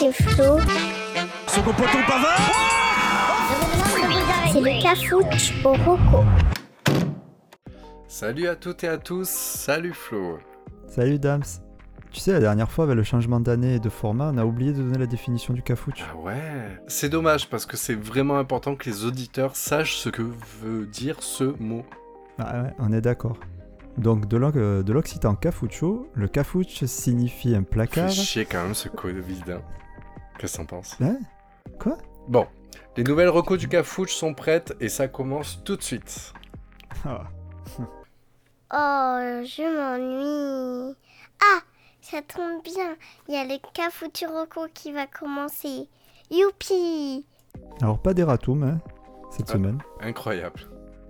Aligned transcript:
c'est 0.00 0.12
Flo. 0.12 0.58
Second 1.46 1.72
poteau 1.72 1.98
Pavard 2.08 2.40
C'est 4.50 4.60
le 4.60 4.82
cafouche 4.82 5.52
au 5.62 5.74
roco. 5.74 6.24
Salut 8.08 8.48
à 8.48 8.56
toutes 8.56 8.82
et 8.84 8.88
à 8.88 8.96
tous, 8.96 9.28
salut 9.28 9.92
Flo. 9.92 10.38
Salut 10.86 11.18
Dams. 11.18 11.42
Tu 12.12 12.18
sais, 12.18 12.32
la 12.32 12.40
dernière 12.40 12.70
fois, 12.70 12.84
avec 12.84 12.96
le 12.96 13.02
changement 13.02 13.40
d'année 13.40 13.74
et 13.74 13.78
de 13.78 13.90
format, 13.90 14.30
on 14.32 14.38
a 14.38 14.44
oublié 14.46 14.72
de 14.72 14.78
donner 14.78 14.98
la 14.98 15.06
définition 15.06 15.52
du 15.52 15.62
cafouche. 15.62 16.02
Ah 16.10 16.16
ouais 16.16 16.80
C'est 16.88 17.10
dommage 17.10 17.50
parce 17.50 17.66
que 17.66 17.76
c'est 17.76 17.94
vraiment 17.94 18.38
important 18.38 18.76
que 18.76 18.88
les 18.88 19.04
auditeurs 19.04 19.54
sachent 19.54 19.96
ce 19.96 20.08
que 20.08 20.22
veut 20.62 20.86
dire 20.86 21.22
ce 21.22 21.44
mot. 21.62 21.84
Ah 22.38 22.62
ouais, 22.62 22.70
on 22.78 22.90
est 22.92 23.02
d'accord. 23.02 23.36
Donc, 23.98 24.28
de 24.28 24.38
euh, 24.38 24.82
de 24.82 24.92
l'occitan 24.94 25.34
cafoucho, 25.34 26.08
le 26.14 26.26
cafouche 26.26 26.84
signifie 26.86 27.54
un 27.54 27.64
placard. 27.64 28.08
chier 28.08 28.46
quand 28.46 28.62
même 28.62 28.74
ce 28.74 28.88
Covid. 28.88 29.60
Qu'est-ce 30.40 30.54
que 30.54 30.62
t'en 30.62 30.64
penses 30.66 30.96
Hein 31.02 31.18
Quoi 31.78 31.98
Bon, 32.26 32.46
les 32.96 33.04
nouvelles 33.04 33.28
recos 33.28 33.58
du 33.58 33.68
Cafouche 33.68 34.14
sont 34.14 34.32
prêtes 34.32 34.74
et 34.80 34.88
ça 34.88 35.06
commence 35.06 35.62
tout 35.64 35.76
de 35.76 35.82
suite. 35.82 36.32
Ah. 37.04 37.24
Oh, 38.72 39.42
je 39.44 39.62
m'ennuie. 39.66 40.96
Ah, 41.42 41.58
ça 42.00 42.18
tombe 42.22 42.62
bien. 42.62 42.94
Il 43.28 43.34
y 43.34 43.36
a 43.36 43.42
le 43.44 43.58
cafouche 43.74 44.22
roco 44.28 44.68
qui 44.72 44.92
va 44.92 45.08
commencer. 45.08 45.88
Youpi 46.30 47.26
Alors, 47.82 47.98
pas 48.00 48.14
d'erratum, 48.14 48.62
hein, 48.62 48.78
cette 49.32 49.50
Ah. 49.50 49.54
semaine. 49.54 49.78
Incroyable. 50.00 50.60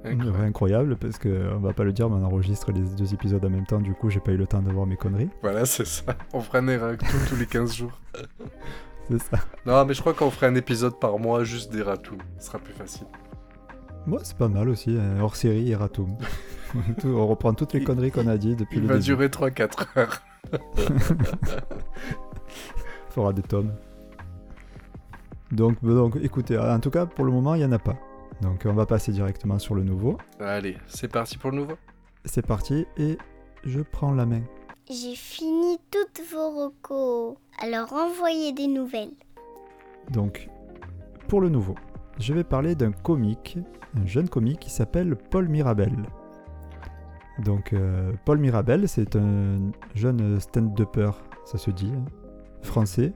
Ouais, 0.05 0.12
Incroyable. 0.12 0.45
incroyable, 0.47 0.97
parce 0.97 1.19
que, 1.19 1.53
on 1.55 1.59
va 1.61 1.75
pas 1.75 1.84
le 1.84 1.92
dire, 1.92 2.09
mais 2.09 2.17
on 2.17 2.25
enregistre 2.25 2.73
les 2.73 2.81
deux 2.81 3.12
épisodes 3.12 3.45
en 3.45 3.51
même 3.51 3.67
temps, 3.67 3.81
du 3.81 3.92
coup, 3.92 4.09
j'ai 4.09 4.20
pas 4.20 4.33
eu 4.33 4.39
le 4.39 4.47
temps 4.47 4.62
d'avoir 4.62 4.87
mes 4.87 4.97
conneries. 4.97 5.28
Voilà, 5.42 5.67
c'est 5.67 5.84
ça. 5.87 6.15
On 6.33 6.41
fera 6.41 6.61
un 6.61 6.69
Eractum 6.69 7.09
tous 7.28 7.37
les 7.37 7.45
15 7.47 7.75
jours. 7.75 7.92
C'est 9.10 9.19
ça. 9.23 9.38
Non, 9.66 9.84
mais 9.84 9.95
je 9.95 10.00
crois 10.00 10.14
qu'on 10.14 10.30
ferait 10.30 10.46
un 10.46 10.55
épisode 10.55 10.98
par 11.00 11.19
mois 11.19 11.42
juste 11.44 11.72
d'Eratum. 11.72 12.19
Ce 12.39 12.47
sera 12.47 12.58
plus 12.58 12.72
facile. 12.72 13.06
Moi, 14.06 14.20
c'est 14.22 14.36
pas 14.36 14.48
mal 14.48 14.69
aussi, 14.69 14.97
hein, 14.98 15.20
hors 15.20 15.36
série. 15.36 15.75
Tout- 15.92 16.08
on 17.05 17.27
reprend 17.27 17.52
toutes 17.55 17.72
les 17.75 17.83
conneries 17.84 18.11
qu'on 18.12 18.27
a 18.28 18.36
dit 18.39 18.55
depuis 18.56 18.77
Il 18.78 18.83
le 18.83 18.89
va 18.89 18.94
début. 18.94 19.05
durer 19.06 19.27
3-4 19.28 19.98
heures. 19.98 20.22
fera 23.11 23.33
des 23.33 23.42
tomes. 23.42 23.72
Donc, 25.52 25.83
donc, 25.84 26.17
écoutez, 26.22 26.56
en 26.58 26.78
tout 26.78 26.91
cas, 26.91 27.06
pour 27.06 27.24
le 27.24 27.33
moment, 27.33 27.55
il 27.55 27.58
n'y 27.58 27.64
en 27.64 27.72
a 27.72 27.78
pas. 27.78 27.97
Donc, 28.41 28.62
on 28.64 28.72
va 28.72 28.86
passer 28.86 29.11
directement 29.12 29.58
sur 29.58 29.74
le 29.74 29.83
nouveau. 29.83 30.17
Allez, 30.39 30.77
c'est 30.86 31.08
parti 31.11 31.36
pour 31.36 31.50
le 31.50 31.56
nouveau. 31.58 31.74
C'est 32.24 32.47
parti, 32.47 32.86
et 32.97 33.19
je 33.64 33.80
prends 33.80 34.14
la 34.14 34.27
main. 34.27 34.42
J'ai 34.91 35.14
fini 35.14 35.78
toutes 35.92 36.20
vos 36.33 36.50
recos. 36.50 37.36
Alors 37.62 37.92
envoyez 37.92 38.52
des 38.52 38.66
nouvelles. 38.66 39.12
Donc, 40.10 40.48
pour 41.28 41.41
le 41.41 41.48
nouveau, 41.48 41.77
je 42.19 42.34
vais 42.34 42.42
parler 42.42 42.74
d'un 42.74 42.91
comique, 42.91 43.56
un 43.96 44.05
jeune 44.05 44.28
comique 44.28 44.58
qui 44.58 44.70
s'appelle 44.70 45.14
Paul 45.14 45.48
Mirabel. 45.48 45.94
Donc, 47.38 47.72
euh, 47.72 48.12
Paul 48.24 48.38
Mirabel, 48.38 48.88
c'est 48.88 49.14
un 49.14 49.58
jeune 49.94 50.41
stand-upper, 50.41 51.12
ça 51.44 51.56
se 51.56 51.70
dit, 51.70 51.92
français. 52.62 53.12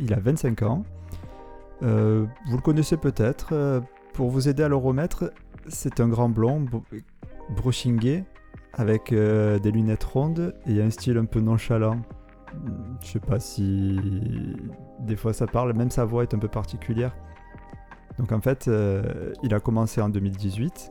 Il 0.00 0.12
a 0.12 0.18
25 0.18 0.62
ans. 0.62 0.84
Euh, 1.82 2.26
vous 2.48 2.56
le 2.56 2.62
connaissez 2.62 2.96
peut-être. 2.96 3.50
euh, 3.52 3.80
pour 4.12 4.30
vous 4.30 4.48
aider 4.48 4.62
à 4.62 4.68
le 4.68 4.76
remettre, 4.76 5.32
c'est 5.68 6.00
un 6.00 6.08
grand 6.08 6.28
blond, 6.30 6.64
brochingué, 7.54 8.24
avec 8.76 9.12
euh, 9.12 9.58
des 9.58 9.70
lunettes 9.70 10.04
rondes 10.04 10.54
et 10.66 10.80
un 10.82 10.90
style 10.90 11.16
un 11.18 11.24
peu 11.24 11.40
nonchalant. 11.40 12.00
Je 13.02 13.08
sais 13.08 13.20
pas 13.20 13.40
si 13.40 13.98
des 15.00 15.16
fois 15.16 15.32
ça 15.32 15.46
parle, 15.46 15.72
même 15.72 15.90
sa 15.90 16.04
voix 16.04 16.22
est 16.22 16.34
un 16.34 16.38
peu 16.38 16.48
particulière. 16.48 17.14
Donc 18.18 18.32
en 18.32 18.40
fait, 18.40 18.68
euh, 18.68 19.32
il 19.42 19.54
a 19.54 19.60
commencé 19.60 20.00
en 20.00 20.08
2018. 20.08 20.90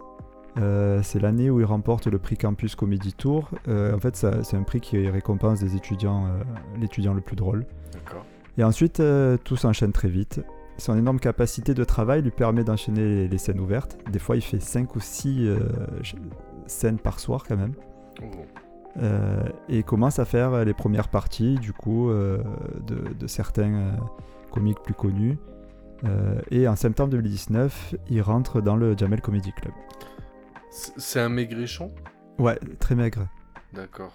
Euh, 0.58 1.02
c'est 1.04 1.20
l'année 1.20 1.50
où 1.50 1.60
il 1.60 1.66
remporte 1.66 2.08
le 2.08 2.18
prix 2.18 2.38
Campus 2.38 2.76
Comedy 2.76 3.14
Tour. 3.14 3.50
En 3.68 4.00
fait, 4.00 4.16
c'est 4.16 4.58
un 4.58 4.64
prix 4.64 4.80
qui 4.80 5.10
récompense 5.10 5.62
étudiants, 5.64 6.28
l'étudiant 6.80 7.14
le 7.14 7.22
plus 7.22 7.36
drôle. 7.36 7.66
D'accord. 7.94 8.26
Et 8.58 8.64
ensuite, 8.64 9.02
tout 9.44 9.58
s'enchaîne 9.58 9.92
très 9.92 10.10
vite. 10.10 10.42
Son 10.78 10.98
énorme 10.98 11.20
capacité 11.20 11.74
de 11.74 11.84
travail 11.84 12.22
lui 12.22 12.32
permet 12.32 12.64
d'enchaîner 12.64 13.02
les, 13.02 13.28
les 13.28 13.38
scènes 13.38 13.60
ouvertes. 13.60 13.98
Des 14.12 14.20
fois, 14.20 14.36
il 14.36 14.42
fait 14.42 14.60
5 14.60 14.96
ou 14.96 15.00
6 15.00 15.50
scènes 16.68 16.98
par 17.00 17.20
soir 17.20 17.44
quand 17.48 17.58
même. 17.58 17.74
Oh. 18.22 18.26
Euh, 18.98 19.44
et 19.68 19.84
commence 19.84 20.20
à 20.20 20.26
faire 20.26 20.64
les 20.64 20.74
premières 20.74 21.10
parties 21.10 21.56
du 21.56 21.74
coup 21.74 22.10
euh, 22.10 22.38
de, 22.88 23.14
de 23.14 23.28
certains 23.28 23.74
euh, 23.74 23.92
comiques 24.52 24.82
plus 24.84 24.94
connus. 24.94 25.38
Euh, 26.06 26.40
et 26.52 26.68
en 26.68 26.76
septembre 26.76 27.10
2019, 27.12 27.96
il 28.10 28.22
rentre 28.22 28.62
dans 28.62 28.76
le 28.76 28.98
Jamel 28.98 29.22
Comedy 29.22 29.52
Club. 29.54 29.74
C'est 30.70 31.20
un 31.20 31.30
maigrichon? 31.30 31.92
Ouais, 32.38 32.60
très 32.80 32.96
maigre. 32.96 33.28
D'accord. 33.74 34.14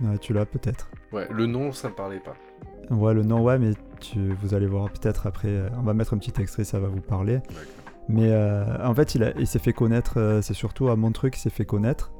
Ouais, 0.00 0.18
tu 0.18 0.32
l'as 0.32 0.46
peut-être. 0.46 0.88
Ouais, 1.12 1.26
le 1.30 1.46
nom, 1.46 1.72
ça 1.72 1.88
me 1.88 1.94
parlait 1.94 2.20
pas. 2.20 2.34
Ouais, 2.94 3.14
le 3.14 3.22
nom, 3.24 3.42
ouais, 3.42 3.58
mais 3.58 3.72
tu, 4.00 4.32
vous 4.34 4.54
allez 4.54 4.66
voir 4.66 4.90
peut-être 4.90 5.26
après. 5.26 5.48
euh, 5.48 5.68
on 5.76 5.82
va 5.82 5.94
mettre 5.94 6.14
un 6.14 6.18
petit 6.18 6.32
extrait, 6.40 6.64
ça 6.64 6.78
va 6.78 6.88
vous 6.88 7.00
parler. 7.00 7.38
D'accord. 7.38 7.75
Mais 8.08 8.30
euh, 8.30 8.64
en 8.86 8.94
fait, 8.94 9.14
il, 9.14 9.46
s'est 9.46 9.58
fait 9.58 9.72
connaître, 9.72 10.18
euh, 10.18 10.40
c'est 10.42 10.54
surtout 10.54 10.88
à 10.88 10.96
Montreux 10.96 11.30
qu'il 11.30 11.40
s'est 11.40 11.50
fait 11.50 11.64
connaître. 11.64 12.12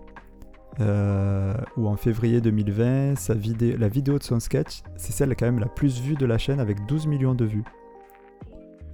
euh, 0.80 1.54
où 1.78 1.86
en 1.88 1.96
février 1.96 2.40
2020, 2.42 3.16
sa 3.16 3.32
vidéo, 3.34 3.76
la 3.78 3.88
vidéo 3.88 4.18
de 4.18 4.22
son 4.22 4.40
sketch, 4.40 4.82
c'est 4.96 5.12
celle 5.12 5.34
quand 5.34 5.46
même 5.46 5.58
la 5.58 5.68
plus 5.68 6.00
vue 6.02 6.16
de 6.16 6.26
la 6.26 6.36
chaîne 6.36 6.60
avec 6.60 6.84
12 6.86 7.06
millions 7.06 7.34
de 7.34 7.46
vues. 7.46 7.64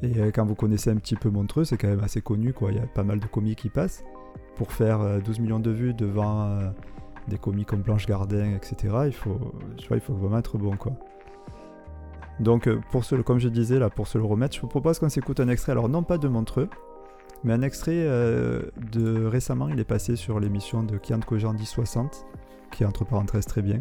Et 0.03 0.33
quand 0.33 0.45
vous 0.45 0.55
connaissez 0.55 0.91
un 0.91 0.97
petit 0.97 1.17
peu 1.17 1.31
Montreux, 1.31 1.65
c'est 1.65 1.77
quand 1.77 1.89
même 1.89 2.03
assez 2.05 2.21
connu, 2.21 2.53
quoi. 2.53 2.71
Il 2.73 2.77
y 2.77 2.81
a 2.81 2.87
pas 2.87 3.05
mal 3.05 3.21
de 3.21 3.27
comiques 3.27 3.61
qui 3.61 3.69
passent. 3.69 4.05
Pour 4.57 4.73
faire 4.73 5.01
euh, 5.01 5.21
12 5.21 5.41
millions 5.41 5.61
de 5.61 5.71
vues 5.71 5.95
devant 5.95 6.61
des 7.29 7.39
comiques 7.39 7.69
comme 7.69 7.83
Blanche 7.83 8.07
Gardin, 8.07 8.55
etc., 8.55 8.95
il 9.07 9.13
faut, 9.13 9.39
il 9.91 10.01
faut 10.01 10.15
vraiment 10.15 10.39
être 10.39 10.59
bon, 10.59 10.77
quoi. 10.77 10.93
Donc, 12.43 12.67
euh, 12.67 12.81
pour 12.91 13.05
ce, 13.05 13.15
comme 13.15 13.39
je 13.39 13.49
disais, 13.49 13.79
là, 13.79 13.89
pour 13.89 14.09
se 14.09 14.19
le 14.19 14.25
remettre, 14.25 14.57
je 14.57 14.61
vous 14.61 14.67
propose 14.67 14.99
qu'on 14.99 15.09
s'écoute 15.09 15.39
un 15.39 15.49
extrait, 15.49 15.73
alors 15.73 15.89
non 15.89 16.03
pas 16.03 16.19
de 16.19 16.27
Montreux, 16.27 16.69
mais 17.45 17.53
un 17.53 17.63
extrait 17.63 17.95
euh, 17.95 18.63
de 18.91 19.25
récemment, 19.25 19.69
il 19.69 19.79
est 19.79 19.85
passé 19.85 20.17
sur 20.17 20.41
l'émission 20.41 20.83
de 20.83 20.99
Kian 20.99 21.21
Kojandi 21.21 21.63
1060, 21.63 22.27
qui 22.73 22.83
est 22.83 22.87
entre 22.87 23.05
parenthèses 23.05 23.47
très 23.47 23.63
bien, 23.63 23.79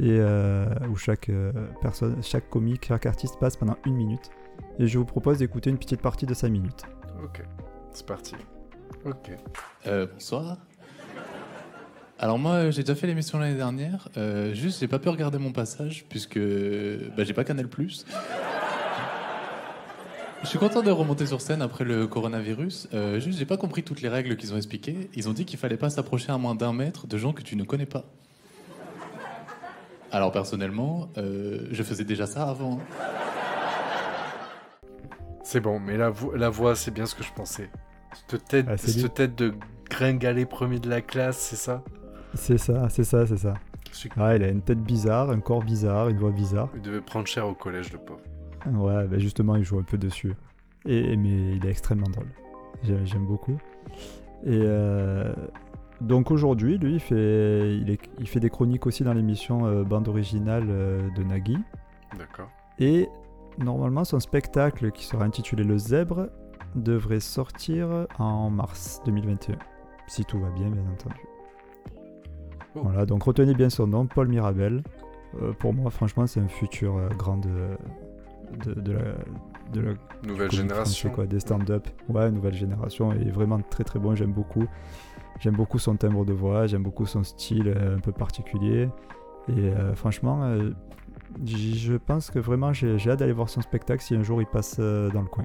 et 0.00 0.18
euh, 0.18 0.66
où 0.90 0.96
chaque 0.96 1.28
euh, 1.28 1.52
personne, 1.80 2.20
chaque 2.22 2.50
comique, 2.50 2.86
chaque 2.86 3.06
artiste 3.06 3.38
passe 3.38 3.56
pendant 3.56 3.76
une 3.86 3.94
minute. 3.94 4.30
Et 4.80 4.88
je 4.88 4.98
vous 4.98 5.04
propose 5.04 5.38
d'écouter 5.38 5.70
une 5.70 5.78
petite 5.78 6.02
partie 6.02 6.26
de 6.26 6.34
5 6.34 6.48
minutes. 6.48 6.82
Ok, 7.22 7.40
c'est 7.92 8.06
parti. 8.06 8.34
Ok. 9.04 9.30
Euh, 9.86 10.06
bonsoir. 10.12 10.56
Alors 12.24 12.38
moi, 12.38 12.52
euh, 12.52 12.70
j'ai 12.70 12.80
déjà 12.82 12.94
fait 12.94 13.06
l'émission 13.06 13.38
l'année 13.38 13.54
dernière. 13.54 14.08
Euh, 14.16 14.54
juste, 14.54 14.80
j'ai 14.80 14.88
pas 14.88 14.98
pu 14.98 15.10
regarder 15.10 15.36
mon 15.36 15.52
passage 15.52 16.06
puisque 16.08 16.38
bah, 16.38 17.22
j'ai 17.22 17.34
pas 17.34 17.44
Canal+. 17.44 17.68
Je 20.42 20.48
suis 20.48 20.58
content 20.58 20.80
de 20.80 20.90
remonter 20.90 21.26
sur 21.26 21.42
scène 21.42 21.60
après 21.60 21.84
le 21.84 22.06
coronavirus. 22.06 22.88
Euh, 22.94 23.20
juste, 23.20 23.38
j'ai 23.38 23.44
pas 23.44 23.58
compris 23.58 23.82
toutes 23.82 24.00
les 24.00 24.08
règles 24.08 24.36
qu'ils 24.36 24.54
ont 24.54 24.56
expliquées. 24.56 25.10
Ils 25.14 25.28
ont 25.28 25.34
dit 25.34 25.44
qu'il 25.44 25.58
fallait 25.58 25.76
pas 25.76 25.90
s'approcher 25.90 26.32
à 26.32 26.38
moins 26.38 26.54
d'un 26.54 26.72
mètre 26.72 27.06
de 27.06 27.18
gens 27.18 27.34
que 27.34 27.42
tu 27.42 27.56
ne 27.56 27.62
connais 27.64 27.84
pas. 27.84 28.04
Alors 30.10 30.32
personnellement, 30.32 31.10
euh, 31.18 31.68
je 31.72 31.82
faisais 31.82 32.04
déjà 32.04 32.24
ça 32.24 32.48
avant. 32.48 32.80
C'est 35.42 35.60
bon, 35.60 35.78
mais 35.78 35.98
la, 35.98 36.08
vo- 36.08 36.34
la 36.34 36.48
voix, 36.48 36.74
c'est 36.74 36.90
bien 36.90 37.04
ce 37.04 37.14
que 37.14 37.22
je 37.22 37.32
pensais. 37.34 37.68
Cette 38.30 38.44
tête, 38.46 38.66
Ah, 38.70 38.78
cette 38.78 39.12
tête 39.12 39.34
de 39.36 39.52
gringalet 39.90 40.46
premier 40.46 40.78
de 40.78 40.88
la 40.88 41.02
classe, 41.02 41.36
c'est 41.36 41.56
ça? 41.56 41.84
C'est 42.34 42.58
ça, 42.58 42.88
c'est 42.88 43.04
ça, 43.04 43.26
c'est 43.26 43.36
ça. 43.38 43.54
Ah, 44.16 44.34
il 44.36 44.42
a 44.42 44.48
une 44.48 44.60
tête 44.62 44.80
bizarre, 44.82 45.30
un 45.30 45.40
corps 45.40 45.62
bizarre, 45.62 46.08
une 46.08 46.18
voix 46.18 46.30
bizarre. 46.32 46.68
Il 46.74 46.82
devait 46.82 47.00
prendre 47.00 47.26
cher 47.26 47.46
au 47.46 47.54
collège, 47.54 47.92
le 47.92 47.98
pauvre. 47.98 48.20
Ouais, 48.66 49.06
bah 49.06 49.18
justement, 49.18 49.56
il 49.56 49.62
joue 49.64 49.78
un 49.78 49.82
peu 49.84 49.98
dessus. 49.98 50.34
Et, 50.86 51.16
mais 51.16 51.56
il 51.56 51.64
est 51.64 51.70
extrêmement 51.70 52.08
drôle. 52.08 52.26
J'ai- 52.82 53.04
J'aime 53.06 53.26
beaucoup. 53.26 53.56
Et 54.44 54.60
euh, 54.62 55.32
donc 56.00 56.30
aujourd'hui, 56.30 56.76
lui, 56.78 56.94
il 56.94 57.00
fait, 57.00 57.76
il, 57.78 57.88
est- 57.90 58.10
il 58.18 58.26
fait 58.28 58.40
des 58.40 58.50
chroniques 58.50 58.86
aussi 58.86 59.04
dans 59.04 59.12
l'émission 59.14 59.66
euh, 59.66 59.84
Bande 59.84 60.08
originale 60.08 60.66
euh, 60.68 61.08
de 61.16 61.22
Nagui. 61.22 61.58
D'accord. 62.18 62.50
Et 62.78 63.08
normalement, 63.58 64.04
son 64.04 64.18
spectacle 64.18 64.90
qui 64.90 65.04
sera 65.04 65.24
intitulé 65.24 65.62
Le 65.62 65.78
Zèbre 65.78 66.28
devrait 66.74 67.20
sortir 67.20 68.06
en 68.18 68.50
mars 68.50 69.00
2021. 69.06 69.56
Si 70.08 70.24
tout 70.24 70.40
va 70.40 70.50
bien, 70.50 70.68
bien 70.68 70.82
entendu. 70.92 71.20
Oh. 72.76 72.80
Voilà, 72.84 73.06
donc 73.06 73.22
retenez 73.22 73.54
bien 73.54 73.70
son 73.70 73.86
nom, 73.86 74.06
Paul 74.06 74.28
Mirabel. 74.28 74.82
Euh, 75.42 75.52
pour 75.52 75.72
moi, 75.74 75.90
franchement, 75.90 76.26
c'est 76.26 76.40
un 76.40 76.48
futur 76.48 76.96
euh, 76.96 77.08
grand 77.16 77.38
de, 77.38 77.76
de, 78.64 78.80
de 78.80 78.92
la, 78.92 79.00
de 79.72 79.80
la 79.80 79.92
Nouvelle 80.26 80.50
génération. 80.50 81.10
français, 81.10 81.14
quoi, 81.14 81.26
des 81.26 81.40
stand-up. 81.40 81.86
Ouais, 82.08 82.30
nouvelle 82.30 82.54
génération. 82.54 83.12
Et 83.12 83.30
vraiment 83.30 83.60
très 83.70 83.84
très 83.84 83.98
bon, 83.98 84.14
j'aime 84.14 84.32
beaucoup. 84.32 84.64
J'aime 85.40 85.54
beaucoup 85.54 85.78
son 85.78 85.96
timbre 85.96 86.24
de 86.24 86.32
voix, 86.32 86.66
j'aime 86.66 86.82
beaucoup 86.84 87.06
son 87.06 87.24
style 87.24 87.68
euh, 87.68 87.96
un 87.96 88.00
peu 88.00 88.12
particulier. 88.12 88.88
Et 89.48 89.52
euh, 89.58 89.94
franchement, 89.94 90.44
euh, 90.44 90.70
Je 91.44 91.94
pense 91.96 92.30
que 92.30 92.38
vraiment 92.38 92.72
j'ai 92.72 92.96
hâte 93.10 93.18
d'aller 93.18 93.32
voir 93.32 93.48
son 93.48 93.60
spectacle 93.60 94.02
si 94.02 94.14
un 94.14 94.22
jour 94.22 94.40
il 94.40 94.46
passe 94.46 94.76
euh, 94.78 95.10
dans 95.10 95.22
le 95.22 95.26
coin. 95.28 95.44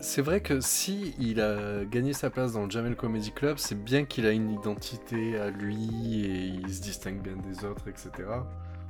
C'est 0.00 0.22
vrai 0.22 0.40
que 0.40 0.60
si 0.60 1.14
il 1.18 1.40
a 1.40 1.84
gagné 1.84 2.12
sa 2.12 2.28
place 2.30 2.52
dans 2.52 2.64
le 2.64 2.70
Jamel 2.70 2.94
Comedy 2.94 3.32
Club, 3.32 3.56
c'est 3.58 3.82
bien 3.82 4.04
qu'il 4.04 4.26
a 4.26 4.32
une 4.32 4.50
identité 4.50 5.38
à 5.38 5.50
lui 5.50 6.24
et 6.26 6.44
il 6.46 6.68
se 6.72 6.82
distingue 6.82 7.20
bien 7.22 7.36
des 7.36 7.64
autres, 7.64 7.88
etc. 7.88 8.10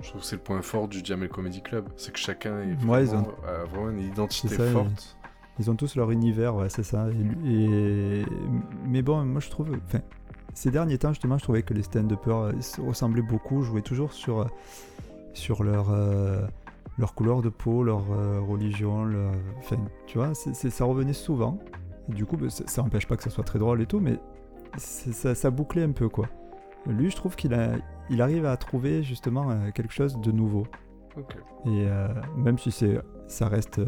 Je 0.03 0.09
trouve 0.09 0.21
que 0.23 0.27
c'est 0.27 0.37
le 0.37 0.43
point 0.43 0.63
fort 0.63 0.89
du 0.89 1.01
Jamel 1.05 1.29
Comedy 1.29 1.63
Club, 1.63 1.89
c'est 1.97 2.13
que 2.13 2.19
chacun 2.19 2.61
est 2.63 2.85
Ouais, 2.85 3.05
vraiment, 3.05 3.29
a 3.47 3.65
vraiment 3.65 3.91
une 3.91 4.01
identité 4.01 4.55
ça, 4.57 4.67
forte. 4.71 5.17
Ils 5.61 5.71
ont 5.71 5.77
tous 5.77 5.95
leur 5.97 6.11
univers, 6.11 6.55
ouais, 6.57 6.69
c'est 6.69 6.83
ça. 6.85 7.09
Et, 7.09 7.13
lui- 7.15 7.55
et- 8.23 8.27
Mais 8.87 9.03
bon, 9.03 9.25
moi 9.25 9.41
je 9.41 9.51
trouve. 9.51 9.71
Enfin, 9.87 10.01
ces 10.55 10.71
derniers 10.71 10.99
temps, 10.99 11.11
justement, 11.13 11.39
je 11.39 11.43
trouvais 11.45 11.63
que 11.63 11.75
les 11.75 11.83
stand-uppers 11.85 12.37
euh, 12.39 12.53
se 12.61 12.81
ressemblaient 12.81 13.23
beaucoup, 13.23 13.63
jouaient 13.63 13.83
toujours 13.83 14.13
sur, 14.13 14.47
sur 15.33 15.63
leur, 15.65 15.91
euh, 15.91 16.43
leur 16.99 17.15
couleur 17.15 17.43
de 17.43 17.49
peau, 17.49 17.83
leur 17.83 18.11
euh, 18.11 18.41
religion, 18.41 19.05
leur... 19.05 19.33
Enfin, 19.59 19.77
tu 20.07 20.19
vois, 20.19 20.35
ça 20.35 20.85
revenait 20.85 21.13
souvent. 21.13 21.59
Et 22.11 22.15
du 22.15 22.27
coup, 22.27 22.37
bah, 22.37 22.49
ça 22.51 22.83
n'empêche 22.83 23.07
pas 23.07 23.17
que 23.17 23.23
ça 23.23 23.31
soit 23.31 23.45
très 23.45 23.59
drôle 23.59 23.81
et 23.81 23.87
tout, 23.87 24.01
mais 24.01 24.19
ça, 24.77 25.35
ça 25.35 25.51
bouclait 25.51 25.85
un 25.85 25.93
peu, 25.93 26.09
quoi. 26.09 26.27
Lui, 26.87 27.11
je 27.11 27.17
trouve 27.17 27.37
qu'il 27.37 27.55
a, 27.55 27.73
il 28.11 28.23
arrive 28.23 28.47
à 28.47 28.57
trouver 28.57 29.03
justement 29.03 29.51
euh, 29.51 29.71
quelque 29.73 29.93
chose 29.93 30.19
de 30.21 30.33
nouveau. 30.33 30.67
Et 31.67 31.85
euh, 31.87 32.09
même 32.37 32.59
si 32.59 32.71
c'est, 32.71 33.01
ça 33.27 33.49
reste 33.49 33.81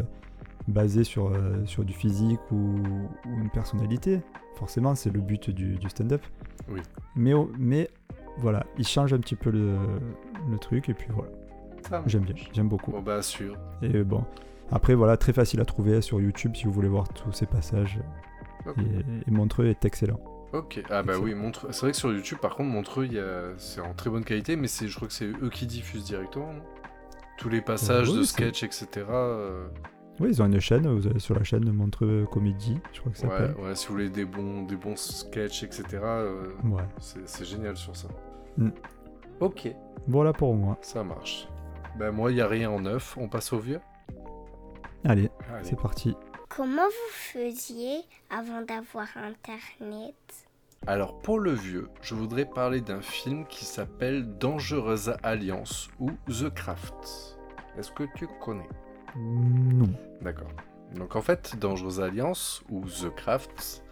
basé 0.68 1.04
sur, 1.04 1.28
euh, 1.28 1.64
sur 1.64 1.84
du 1.84 1.92
physique 1.92 2.40
ou, 2.50 2.56
ou 2.56 3.40
une 3.40 3.50
personnalité, 3.50 4.20
forcément 4.56 4.94
c'est 4.94 5.10
le 5.10 5.20
but 5.20 5.48
du, 5.50 5.76
du 5.76 5.88
stand-up. 5.88 6.22
Oui. 6.68 6.80
Mais, 7.16 7.32
au- 7.32 7.50
mais 7.58 7.88
voilà, 8.38 8.66
il 8.76 8.86
change 8.86 9.12
un 9.14 9.18
petit 9.18 9.36
peu 9.36 9.50
le, 9.50 9.76
le 10.50 10.58
truc 10.58 10.88
et 10.88 10.94
puis 10.94 11.08
voilà, 11.14 11.30
J'aime 12.06 12.22
bien, 12.24 12.34
j'aime 12.52 12.68
beaucoup. 12.68 12.90
Bon 12.92 13.00
bah 13.02 13.22
sûr. 13.22 13.56
Et 13.82 13.94
euh, 13.96 14.04
bon, 14.04 14.24
après 14.70 14.94
voilà, 14.94 15.16
très 15.16 15.32
facile 15.32 15.60
à 15.60 15.64
trouver 15.64 16.00
sur 16.00 16.20
YouTube 16.20 16.52
si 16.56 16.64
vous 16.64 16.72
voulez 16.72 16.88
voir 16.88 17.08
tous 17.08 17.32
ces 17.32 17.46
passages. 17.46 17.98
Et, 18.78 19.26
et 19.26 19.30
Montreux 19.30 19.66
est 19.66 19.84
excellent. 19.84 20.20
Ok, 20.52 20.82
ah 20.90 21.02
bah 21.02 21.12
Excellent. 21.12 21.24
oui, 21.24 21.34
Montreux. 21.34 21.68
C'est 21.72 21.80
vrai 21.82 21.90
que 21.92 21.96
sur 21.96 22.12
YouTube, 22.12 22.38
par 22.42 22.56
contre, 22.56 22.70
Montreux, 22.70 23.06
il 23.06 23.12
y 23.14 23.18
a... 23.20 23.52
c'est 23.56 23.80
en 23.80 23.94
très 23.94 24.10
bonne 24.10 24.24
qualité, 24.24 24.56
mais 24.56 24.66
c'est, 24.66 24.88
je 24.88 24.96
crois 24.96 25.06
que 25.08 25.14
c'est 25.14 25.26
eux 25.26 25.48
qui 25.50 25.64
diffusent 25.66 26.04
directement, 26.04 26.52
non? 26.52 26.62
Tous 27.38 27.48
les 27.48 27.60
passages 27.62 28.08
oui, 28.10 28.18
de 28.18 28.22
sketch, 28.24 28.64
etc. 28.64 28.88
euh, 29.08 29.66
Oui, 30.18 30.28
ils 30.30 30.42
ont 30.42 30.46
une 30.46 30.58
chaîne, 30.60 30.86
vous 30.92 31.06
allez 31.06 31.20
sur 31.20 31.34
la 31.36 31.44
chaîne 31.44 31.70
Montreux 31.72 32.26
Comédie, 32.30 32.78
je 32.92 33.00
crois 33.00 33.12
que 33.12 33.18
ça 33.18 33.28
Ouais, 33.28 33.38
s'appelle. 33.38 33.54
ouais, 33.64 33.74
si 33.76 33.86
vous 33.86 33.92
voulez 33.94 34.10
des 34.10 34.24
bons, 34.26 34.64
des 34.64 34.76
bons 34.76 34.96
sketchs, 34.96 35.62
etc. 35.62 35.84
euh, 36.02 36.48
Ouais. 36.64 36.82
c'est, 36.98 37.26
c'est 37.26 37.44
génial 37.46 37.76
sur 37.76 37.96
ça. 37.96 38.08
Mm. 38.58 38.70
Ok, 39.38 39.72
Voilà 40.08 40.32
pour 40.34 40.54
moi. 40.54 40.76
ça 40.82 41.02
marche. 41.04 41.48
Bah 41.96 42.10
moi, 42.12 42.30
il 42.30 42.36
n'y 42.36 42.40
a 42.40 42.46
rien 42.48 42.70
en 42.70 42.80
neuf, 42.80 43.16
on 43.18 43.28
passe 43.28 43.52
au 43.52 43.58
vieux 43.58 43.80
Allez, 45.04 45.30
Allez. 45.52 45.64
c'est 45.64 45.76
parti. 45.80 46.14
Comment 46.48 46.86
vous 46.86 47.12
faisiez 47.12 48.00
avant 48.30 48.62
d'avoir 48.62 49.06
Internet? 49.16 50.14
Alors 50.86 51.18
pour 51.20 51.38
le 51.38 51.52
vieux, 51.52 51.88
je 52.02 52.14
voudrais 52.14 52.46
parler 52.46 52.80
d'un 52.80 53.02
film 53.02 53.46
qui 53.46 53.64
s'appelle 53.64 54.38
Dangereuse 54.38 55.14
Alliance 55.22 55.88
ou 56.00 56.10
The 56.28 56.48
Craft. 56.54 57.38
Est-ce 57.78 57.92
que 57.92 58.04
tu 58.16 58.26
connais? 58.40 58.68
Non. 59.16 59.92
D'accord. 60.22 60.48
Donc 60.94 61.16
en 61.16 61.22
fait, 61.22 61.56
Dangereuse 61.58 62.00
Alliance 62.00 62.62
ou 62.70 62.82
The 62.86 63.14
Craft, 63.14 63.84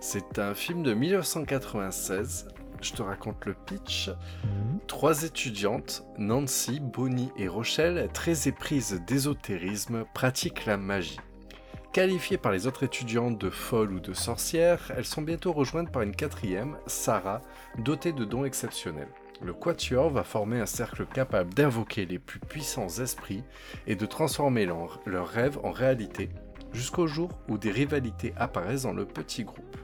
c'est 0.00 0.38
un 0.38 0.54
film 0.54 0.82
de 0.82 0.94
1996. 0.94 2.48
Je 2.80 2.92
te 2.92 3.02
raconte 3.02 3.44
le 3.46 3.54
pitch. 3.54 4.08
Mhm. 4.08 4.78
Trois 4.86 5.22
étudiantes, 5.22 6.04
Nancy, 6.18 6.80
Bonnie 6.80 7.30
et 7.36 7.48
Rochelle, 7.48 8.08
très 8.12 8.48
éprises 8.48 9.00
d'ésotérisme, 9.06 10.04
pratiquent 10.14 10.66
la 10.66 10.76
magie. 10.76 11.20
Qualifiées 11.92 12.38
par 12.38 12.52
les 12.52 12.66
autres 12.66 12.84
étudiantes 12.84 13.36
de 13.38 13.50
folles 13.50 13.92
ou 13.92 14.00
de 14.00 14.12
sorcières, 14.12 14.92
elles 14.96 15.04
sont 15.04 15.22
bientôt 15.22 15.52
rejointes 15.52 15.90
par 15.90 16.02
une 16.02 16.14
quatrième, 16.14 16.76
Sarah, 16.86 17.40
dotée 17.78 18.12
de 18.12 18.24
dons 18.24 18.44
exceptionnels. 18.44 19.08
Le 19.42 19.52
Quatuor 19.54 20.10
va 20.10 20.22
former 20.22 20.60
un 20.60 20.66
cercle 20.66 21.06
capable 21.06 21.52
d'invoquer 21.54 22.06
les 22.06 22.18
plus 22.18 22.40
puissants 22.40 22.88
esprits 22.88 23.42
et 23.86 23.96
de 23.96 24.06
transformer 24.06 24.66
leur- 24.66 25.00
leurs 25.06 25.26
rêves 25.28 25.58
en 25.64 25.72
réalité, 25.72 26.30
jusqu'au 26.72 27.06
jour 27.06 27.30
où 27.48 27.58
des 27.58 27.70
rivalités 27.72 28.34
apparaissent 28.36 28.82
dans 28.82 28.92
le 28.92 29.06
petit 29.06 29.44
groupe. 29.44 29.76